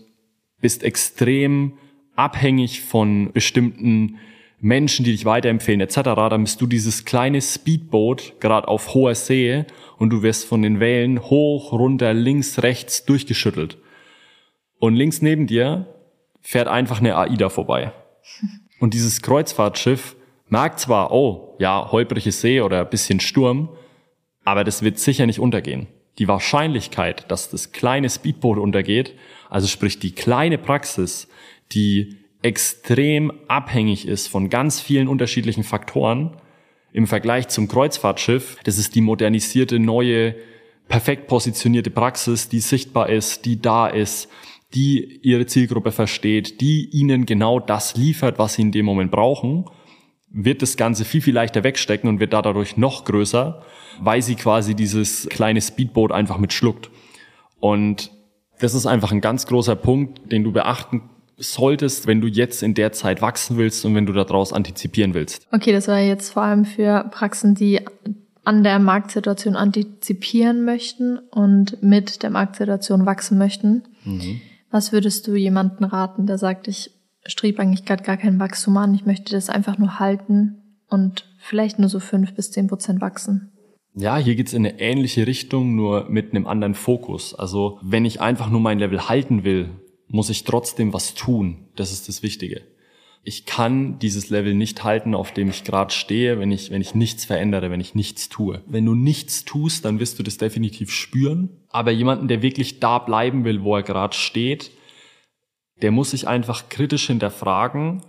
[0.61, 1.74] bist extrem
[2.16, 4.18] abhängig von bestimmten
[4.59, 9.64] Menschen, die dich weiterempfehlen etc., dann bist du dieses kleine Speedboot gerade auf hoher See
[9.98, 13.78] und du wirst von den Wellen hoch, runter, links, rechts durchgeschüttelt.
[14.78, 15.86] Und links neben dir
[16.40, 17.92] fährt einfach eine AIDA vorbei.
[18.78, 20.16] Und dieses Kreuzfahrtschiff
[20.48, 23.70] merkt zwar, oh, ja, holprige See oder ein bisschen Sturm,
[24.44, 25.86] aber das wird sicher nicht untergehen.
[26.18, 29.14] Die Wahrscheinlichkeit, dass das kleine Speedboot untergeht,
[29.48, 31.28] also sprich die kleine Praxis,
[31.72, 36.36] die extrem abhängig ist von ganz vielen unterschiedlichen Faktoren
[36.92, 38.57] im Vergleich zum Kreuzfahrtschiff.
[38.62, 40.36] Das ist die modernisierte, neue,
[40.86, 44.28] perfekt positionierte Praxis, die sichtbar ist, die da ist,
[44.74, 49.64] die ihre Zielgruppe versteht, die ihnen genau das liefert, was sie in dem Moment brauchen,
[50.30, 53.64] wird das Ganze viel, viel leichter wegstecken und wird dadurch noch größer,
[53.99, 56.90] weil sie quasi dieses kleine Speedboot einfach mitschluckt.
[57.59, 58.12] Und
[58.61, 62.74] das ist einfach ein ganz großer Punkt, den du beachten solltest, wenn du jetzt in
[62.74, 65.47] der Zeit wachsen willst und wenn du daraus antizipieren willst.
[65.53, 67.80] Okay, das war jetzt vor allem für Praxen, die
[68.45, 73.82] an der Marktsituation antizipieren möchten und mit der Marktsituation wachsen möchten.
[74.05, 74.41] Mhm.
[74.70, 76.91] Was würdest du jemanden raten, der sagt, ich
[77.24, 81.78] strebe eigentlich gerade gar kein Wachstum an, ich möchte das einfach nur halten und vielleicht
[81.78, 83.53] nur so fünf bis zehn Prozent wachsen?
[83.95, 87.34] Ja, hier geht's in eine ähnliche Richtung, nur mit einem anderen Fokus.
[87.34, 89.70] Also wenn ich einfach nur mein Level halten will,
[90.09, 91.66] muss ich trotzdem was tun.
[91.76, 92.62] Das ist das Wichtige.
[93.24, 96.94] Ich kann dieses Level nicht halten, auf dem ich gerade stehe, wenn ich, wenn ich
[96.94, 98.62] nichts verändere, wenn ich nichts tue.
[98.66, 101.48] Wenn du nichts tust, dann wirst du das definitiv spüren.
[101.68, 104.70] Aber jemanden, der wirklich da bleiben will, wo er gerade steht,
[105.82, 108.02] der muss sich einfach kritisch hinterfragen,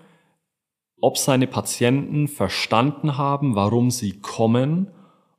[1.01, 4.91] ob seine Patienten verstanden haben, warum sie kommen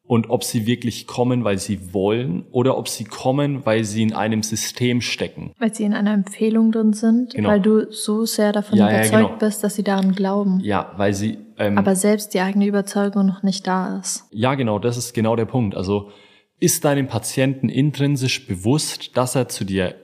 [0.09, 4.14] und ob sie wirklich kommen, weil sie wollen oder ob sie kommen, weil sie in
[4.14, 5.52] einem System stecken.
[5.59, 7.50] Weil sie in einer Empfehlung drin sind, genau.
[7.50, 9.38] weil du so sehr davon ja, überzeugt ja, genau.
[9.38, 10.61] bist, dass sie daran glauben.
[10.64, 11.38] Ja, weil sie.
[11.59, 14.24] Ähm, Aber selbst die eigene Überzeugung noch nicht da ist.
[14.30, 15.76] Ja, genau, das ist genau der Punkt.
[15.76, 16.11] Also
[16.59, 19.94] ist deinem Patienten intrinsisch bewusst, dass er zu dir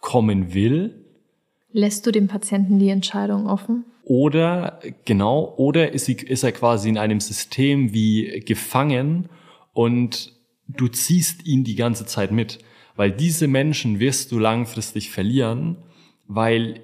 [0.00, 1.06] kommen will?
[1.70, 3.84] Lässt du dem Patienten die Entscheidung offen?
[4.02, 9.28] Oder genau, oder ist, sie, ist er quasi in einem System wie gefangen
[9.74, 10.32] und
[10.66, 12.60] du ziehst ihn die ganze Zeit mit,
[12.96, 15.76] weil diese Menschen wirst du langfristig verlieren,
[16.26, 16.80] weil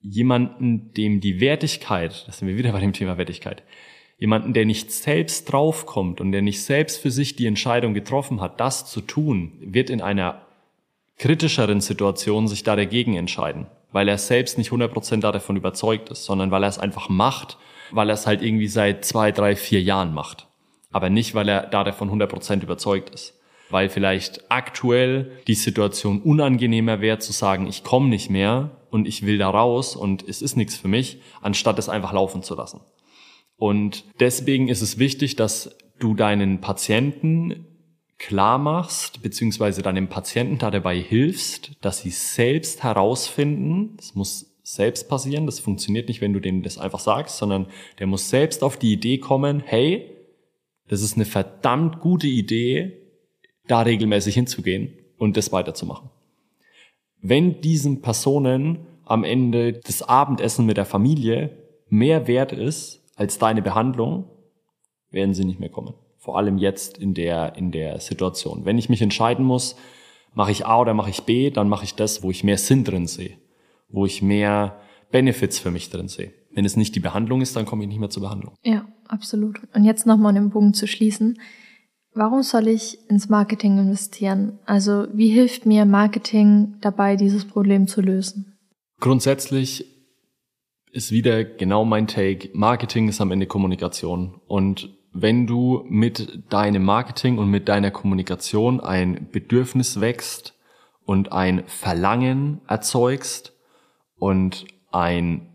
[0.00, 3.62] jemanden, dem die Wertigkeit, das sind wir wieder bei dem Thema Wertigkeit,
[4.18, 8.60] jemanden, der nicht selbst draufkommt und der nicht selbst für sich die Entscheidung getroffen hat,
[8.60, 10.42] das zu tun, wird in einer
[11.18, 16.50] kritischeren Situation sich da dagegen entscheiden, weil er selbst nicht 100% davon überzeugt ist, sondern
[16.50, 17.56] weil er es einfach macht,
[17.90, 20.46] weil er es halt irgendwie seit zwei, drei, vier Jahren macht
[20.94, 23.34] aber nicht, weil er da davon 100% überzeugt ist.
[23.68, 29.26] Weil vielleicht aktuell die Situation unangenehmer wäre zu sagen, ich komme nicht mehr und ich
[29.26, 32.80] will da raus und es ist nichts für mich, anstatt es einfach laufen zu lassen.
[33.56, 37.66] Und deswegen ist es wichtig, dass du deinen Patienten
[38.18, 45.08] klar machst, beziehungsweise deinem Patienten da dabei hilfst, dass sie selbst herausfinden, das muss selbst
[45.08, 47.66] passieren, das funktioniert nicht, wenn du dem das einfach sagst, sondern
[47.98, 50.13] der muss selbst auf die Idee kommen, hey,
[50.88, 53.00] das ist eine verdammt gute Idee,
[53.66, 56.10] da regelmäßig hinzugehen und das weiterzumachen.
[57.20, 61.56] Wenn diesen Personen am Ende das Abendessen mit der Familie
[61.88, 64.28] mehr wert ist als deine Behandlung,
[65.10, 65.94] werden sie nicht mehr kommen.
[66.18, 68.64] Vor allem jetzt in der, in der Situation.
[68.64, 69.76] Wenn ich mich entscheiden muss,
[70.34, 72.84] mache ich A oder mache ich B, dann mache ich das, wo ich mehr Sinn
[72.84, 73.38] drin sehe.
[73.88, 74.80] Wo ich mehr
[75.10, 76.32] Benefits für mich drin sehe.
[76.50, 78.54] Wenn es nicht die Behandlung ist, dann komme ich nicht mehr zur Behandlung.
[78.64, 79.60] Ja, absolut.
[79.74, 81.38] Und jetzt nochmal um den Bogen zu schließen.
[82.14, 84.58] Warum soll ich ins Marketing investieren?
[84.66, 88.56] Also wie hilft mir Marketing dabei, dieses Problem zu lösen?
[89.00, 89.84] Grundsätzlich
[90.92, 92.50] ist wieder genau mein Take.
[92.54, 94.40] Marketing ist am Ende Kommunikation.
[94.46, 100.54] Und wenn du mit deinem Marketing und mit deiner Kommunikation ein Bedürfnis wächst
[101.04, 103.52] und ein Verlangen erzeugst
[104.16, 105.54] und ein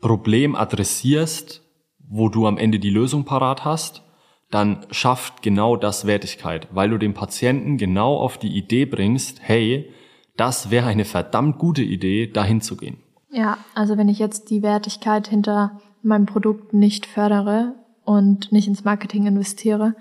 [0.00, 1.65] Problem adressierst,
[2.08, 4.02] wo du am Ende die Lösung parat hast,
[4.50, 9.92] dann schafft genau das Wertigkeit, weil du den Patienten genau auf die Idee bringst, hey,
[10.36, 12.98] das wäre eine verdammt gute Idee, dahin zu gehen.
[13.30, 18.84] Ja, also wenn ich jetzt die Wertigkeit hinter meinem Produkt nicht fördere und nicht ins
[18.84, 19.96] Marketing investiere,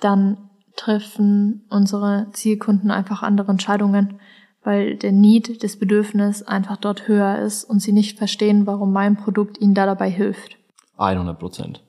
[0.00, 4.20] dann treffen unsere Zielkunden einfach andere Entscheidungen,
[4.62, 9.16] weil der Need, das Bedürfnis einfach dort höher ist und sie nicht verstehen, warum mein
[9.16, 10.56] Produkt ihnen da dabei hilft.
[10.96, 11.82] 100 Prozent.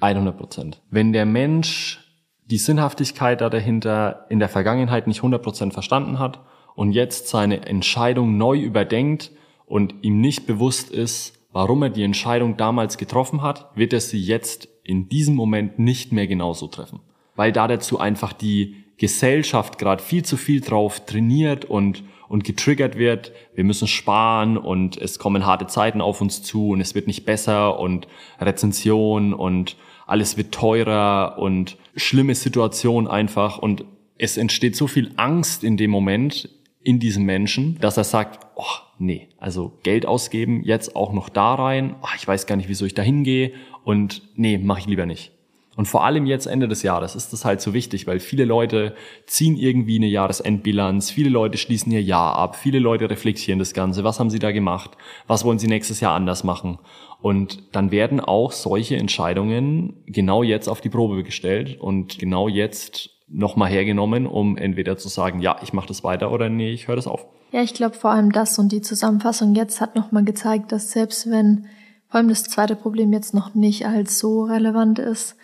[0.00, 0.80] 100 Prozent.
[0.90, 2.00] Wenn der Mensch
[2.46, 6.40] die Sinnhaftigkeit da dahinter in der Vergangenheit nicht 100 Prozent verstanden hat
[6.74, 9.30] und jetzt seine Entscheidung neu überdenkt
[9.66, 14.20] und ihm nicht bewusst ist, warum er die Entscheidung damals getroffen hat, wird er sie
[14.20, 17.00] jetzt in diesem Moment nicht mehr genauso treffen.
[17.36, 22.02] Weil da dazu einfach die Gesellschaft gerade viel zu viel drauf trainiert und,
[22.32, 23.30] und getriggert wird.
[23.54, 27.26] Wir müssen sparen und es kommen harte Zeiten auf uns zu und es wird nicht
[27.26, 28.08] besser und
[28.40, 29.76] Rezension und
[30.06, 33.84] alles wird teurer und schlimme Situation einfach und
[34.16, 36.48] es entsteht so viel Angst in dem Moment
[36.82, 38.64] in diesem Menschen, dass er sagt, oh,
[38.98, 42.86] nee, also Geld ausgeben, jetzt auch noch da rein, oh, ich weiß gar nicht, wieso
[42.86, 43.52] ich da hingehe
[43.84, 45.32] und nee, mache ich lieber nicht.
[45.74, 48.94] Und vor allem jetzt Ende des Jahres ist das halt so wichtig, weil viele Leute
[49.26, 54.04] ziehen irgendwie eine Jahresendbilanz, viele Leute schließen ihr Jahr ab, viele Leute reflektieren das Ganze,
[54.04, 54.90] was haben sie da gemacht,
[55.26, 56.78] was wollen sie nächstes Jahr anders machen.
[57.22, 63.10] Und dann werden auch solche Entscheidungen genau jetzt auf die Probe gestellt und genau jetzt
[63.28, 66.96] nochmal hergenommen, um entweder zu sagen, ja, ich mache das weiter oder nee, ich höre
[66.96, 67.26] das auf.
[67.50, 71.30] Ja, ich glaube vor allem das und die Zusammenfassung jetzt hat nochmal gezeigt, dass selbst
[71.30, 71.66] wenn
[72.08, 75.36] vor allem das zweite Problem jetzt noch nicht als so relevant ist,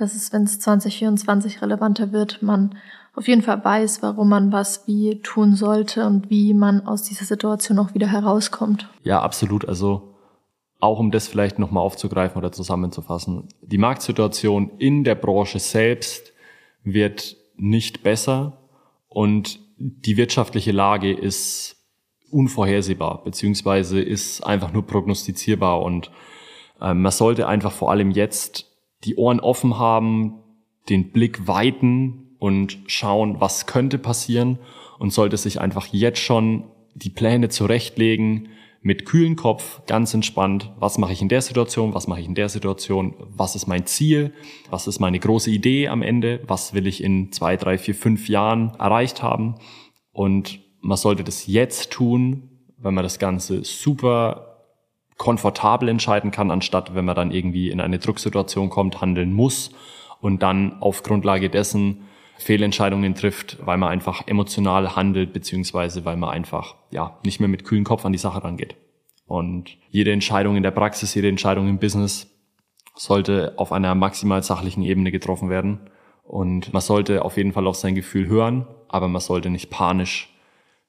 [0.00, 2.76] dass es, wenn es 2024 relevanter wird, man
[3.14, 7.24] auf jeden Fall weiß, warum man was wie tun sollte und wie man aus dieser
[7.24, 8.88] Situation auch wieder herauskommt.
[9.02, 9.68] Ja, absolut.
[9.68, 10.14] Also
[10.78, 13.48] auch um das vielleicht nochmal aufzugreifen oder zusammenzufassen.
[13.60, 16.32] Die Marktsituation in der Branche selbst
[16.82, 18.58] wird nicht besser
[19.08, 21.76] und die wirtschaftliche Lage ist
[22.30, 26.10] unvorhersehbar, beziehungsweise ist einfach nur prognostizierbar und
[26.80, 28.69] äh, man sollte einfach vor allem jetzt
[29.04, 30.40] die Ohren offen haben,
[30.88, 34.58] den Blick weiten und schauen, was könnte passieren
[34.98, 38.48] und sollte sich einfach jetzt schon die Pläne zurechtlegen,
[38.82, 42.34] mit kühlen Kopf, ganz entspannt, was mache ich in der Situation, was mache ich in
[42.34, 44.32] der Situation, was ist mein Ziel,
[44.70, 48.28] was ist meine große Idee am Ende, was will ich in zwei, drei, vier, fünf
[48.28, 49.56] Jahren erreicht haben.
[50.12, 52.48] Und man sollte das jetzt tun,
[52.78, 54.49] wenn man das Ganze super
[55.20, 59.70] komfortabel entscheiden kann, anstatt wenn man dann irgendwie in eine Drucksituation kommt, handeln muss
[60.22, 62.08] und dann auf Grundlage dessen
[62.38, 67.64] Fehlentscheidungen trifft, weil man einfach emotional handelt, beziehungsweise weil man einfach ja nicht mehr mit
[67.64, 68.76] kühlen Kopf an die Sache rangeht.
[69.26, 72.34] Und jede Entscheidung in der Praxis, jede Entscheidung im Business
[72.96, 75.90] sollte auf einer maximal sachlichen Ebene getroffen werden.
[76.22, 80.34] Und man sollte auf jeden Fall auf sein Gefühl hören, aber man sollte nicht panisch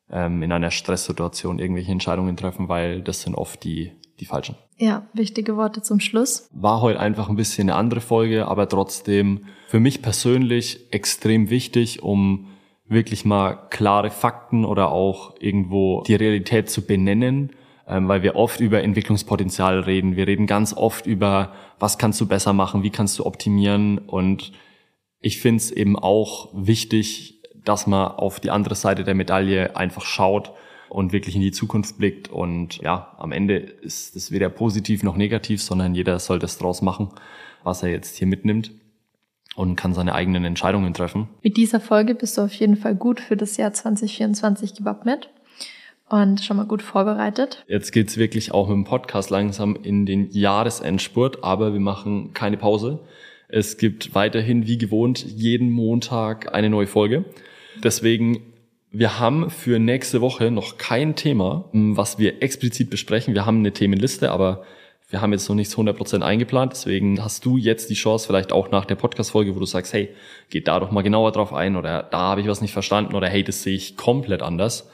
[0.10, 4.56] ähm, in einer Stresssituation irgendwelche Entscheidungen treffen, weil das sind oft die die falschen.
[4.78, 6.48] Ja, wichtige Worte zum Schluss.
[6.54, 12.04] War heute einfach ein bisschen eine andere Folge, aber trotzdem für mich persönlich extrem wichtig,
[12.04, 12.48] um
[12.88, 17.52] wirklich mal klare Fakten oder auch irgendwo die Realität zu benennen,
[17.88, 20.16] ähm, weil wir oft über Entwicklungspotenzial reden.
[20.16, 24.52] Wir reden ganz oft über, was kannst du besser machen, wie kannst du optimieren und
[25.20, 30.04] ich finde es eben auch wichtig, dass man auf die andere Seite der Medaille einfach
[30.04, 30.52] schaut
[30.92, 32.30] und wirklich in die Zukunft blickt.
[32.30, 36.82] Und ja, am Ende ist es weder positiv noch negativ, sondern jeder soll das draus
[36.82, 37.10] machen,
[37.64, 38.72] was er jetzt hier mitnimmt
[39.56, 41.30] und kann seine eigenen Entscheidungen treffen.
[41.44, 45.30] Mit dieser Folge bist du auf jeden Fall gut für das Jahr 2024 gewappnet
[46.10, 47.64] und schon mal gut vorbereitet.
[47.68, 52.58] Jetzt geht's wirklich auch mit dem Podcast langsam in den Jahresendspurt, aber wir machen keine
[52.58, 53.00] Pause.
[53.48, 57.24] Es gibt weiterhin wie gewohnt jeden Montag eine neue Folge.
[57.82, 58.51] Deswegen
[58.92, 63.34] wir haben für nächste Woche noch kein Thema, was wir explizit besprechen.
[63.34, 64.64] Wir haben eine Themenliste, aber
[65.10, 66.74] wir haben jetzt noch nichts 100% eingeplant.
[66.74, 70.10] Deswegen hast du jetzt die Chance, vielleicht auch nach der Podcast-Folge, wo du sagst, hey,
[70.50, 73.30] geht da doch mal genauer drauf ein oder da habe ich was nicht verstanden oder
[73.30, 74.90] hey, das sehe ich komplett anders.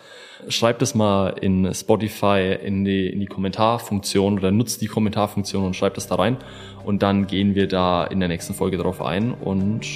[0.47, 5.75] Schreibt es mal in Spotify in die, in die Kommentarfunktion oder nutzt die Kommentarfunktion und
[5.75, 6.37] schreibt es da rein.
[6.85, 9.87] Und dann gehen wir da in der nächsten Folge drauf ein und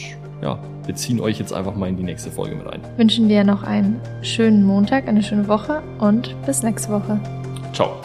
[0.41, 2.81] ja, wir ziehen euch jetzt einfach mal in die nächste Folge mit rein.
[2.97, 7.19] Wünschen dir noch einen schönen Montag, eine schöne Woche und bis nächste Woche.
[7.73, 8.01] Ciao.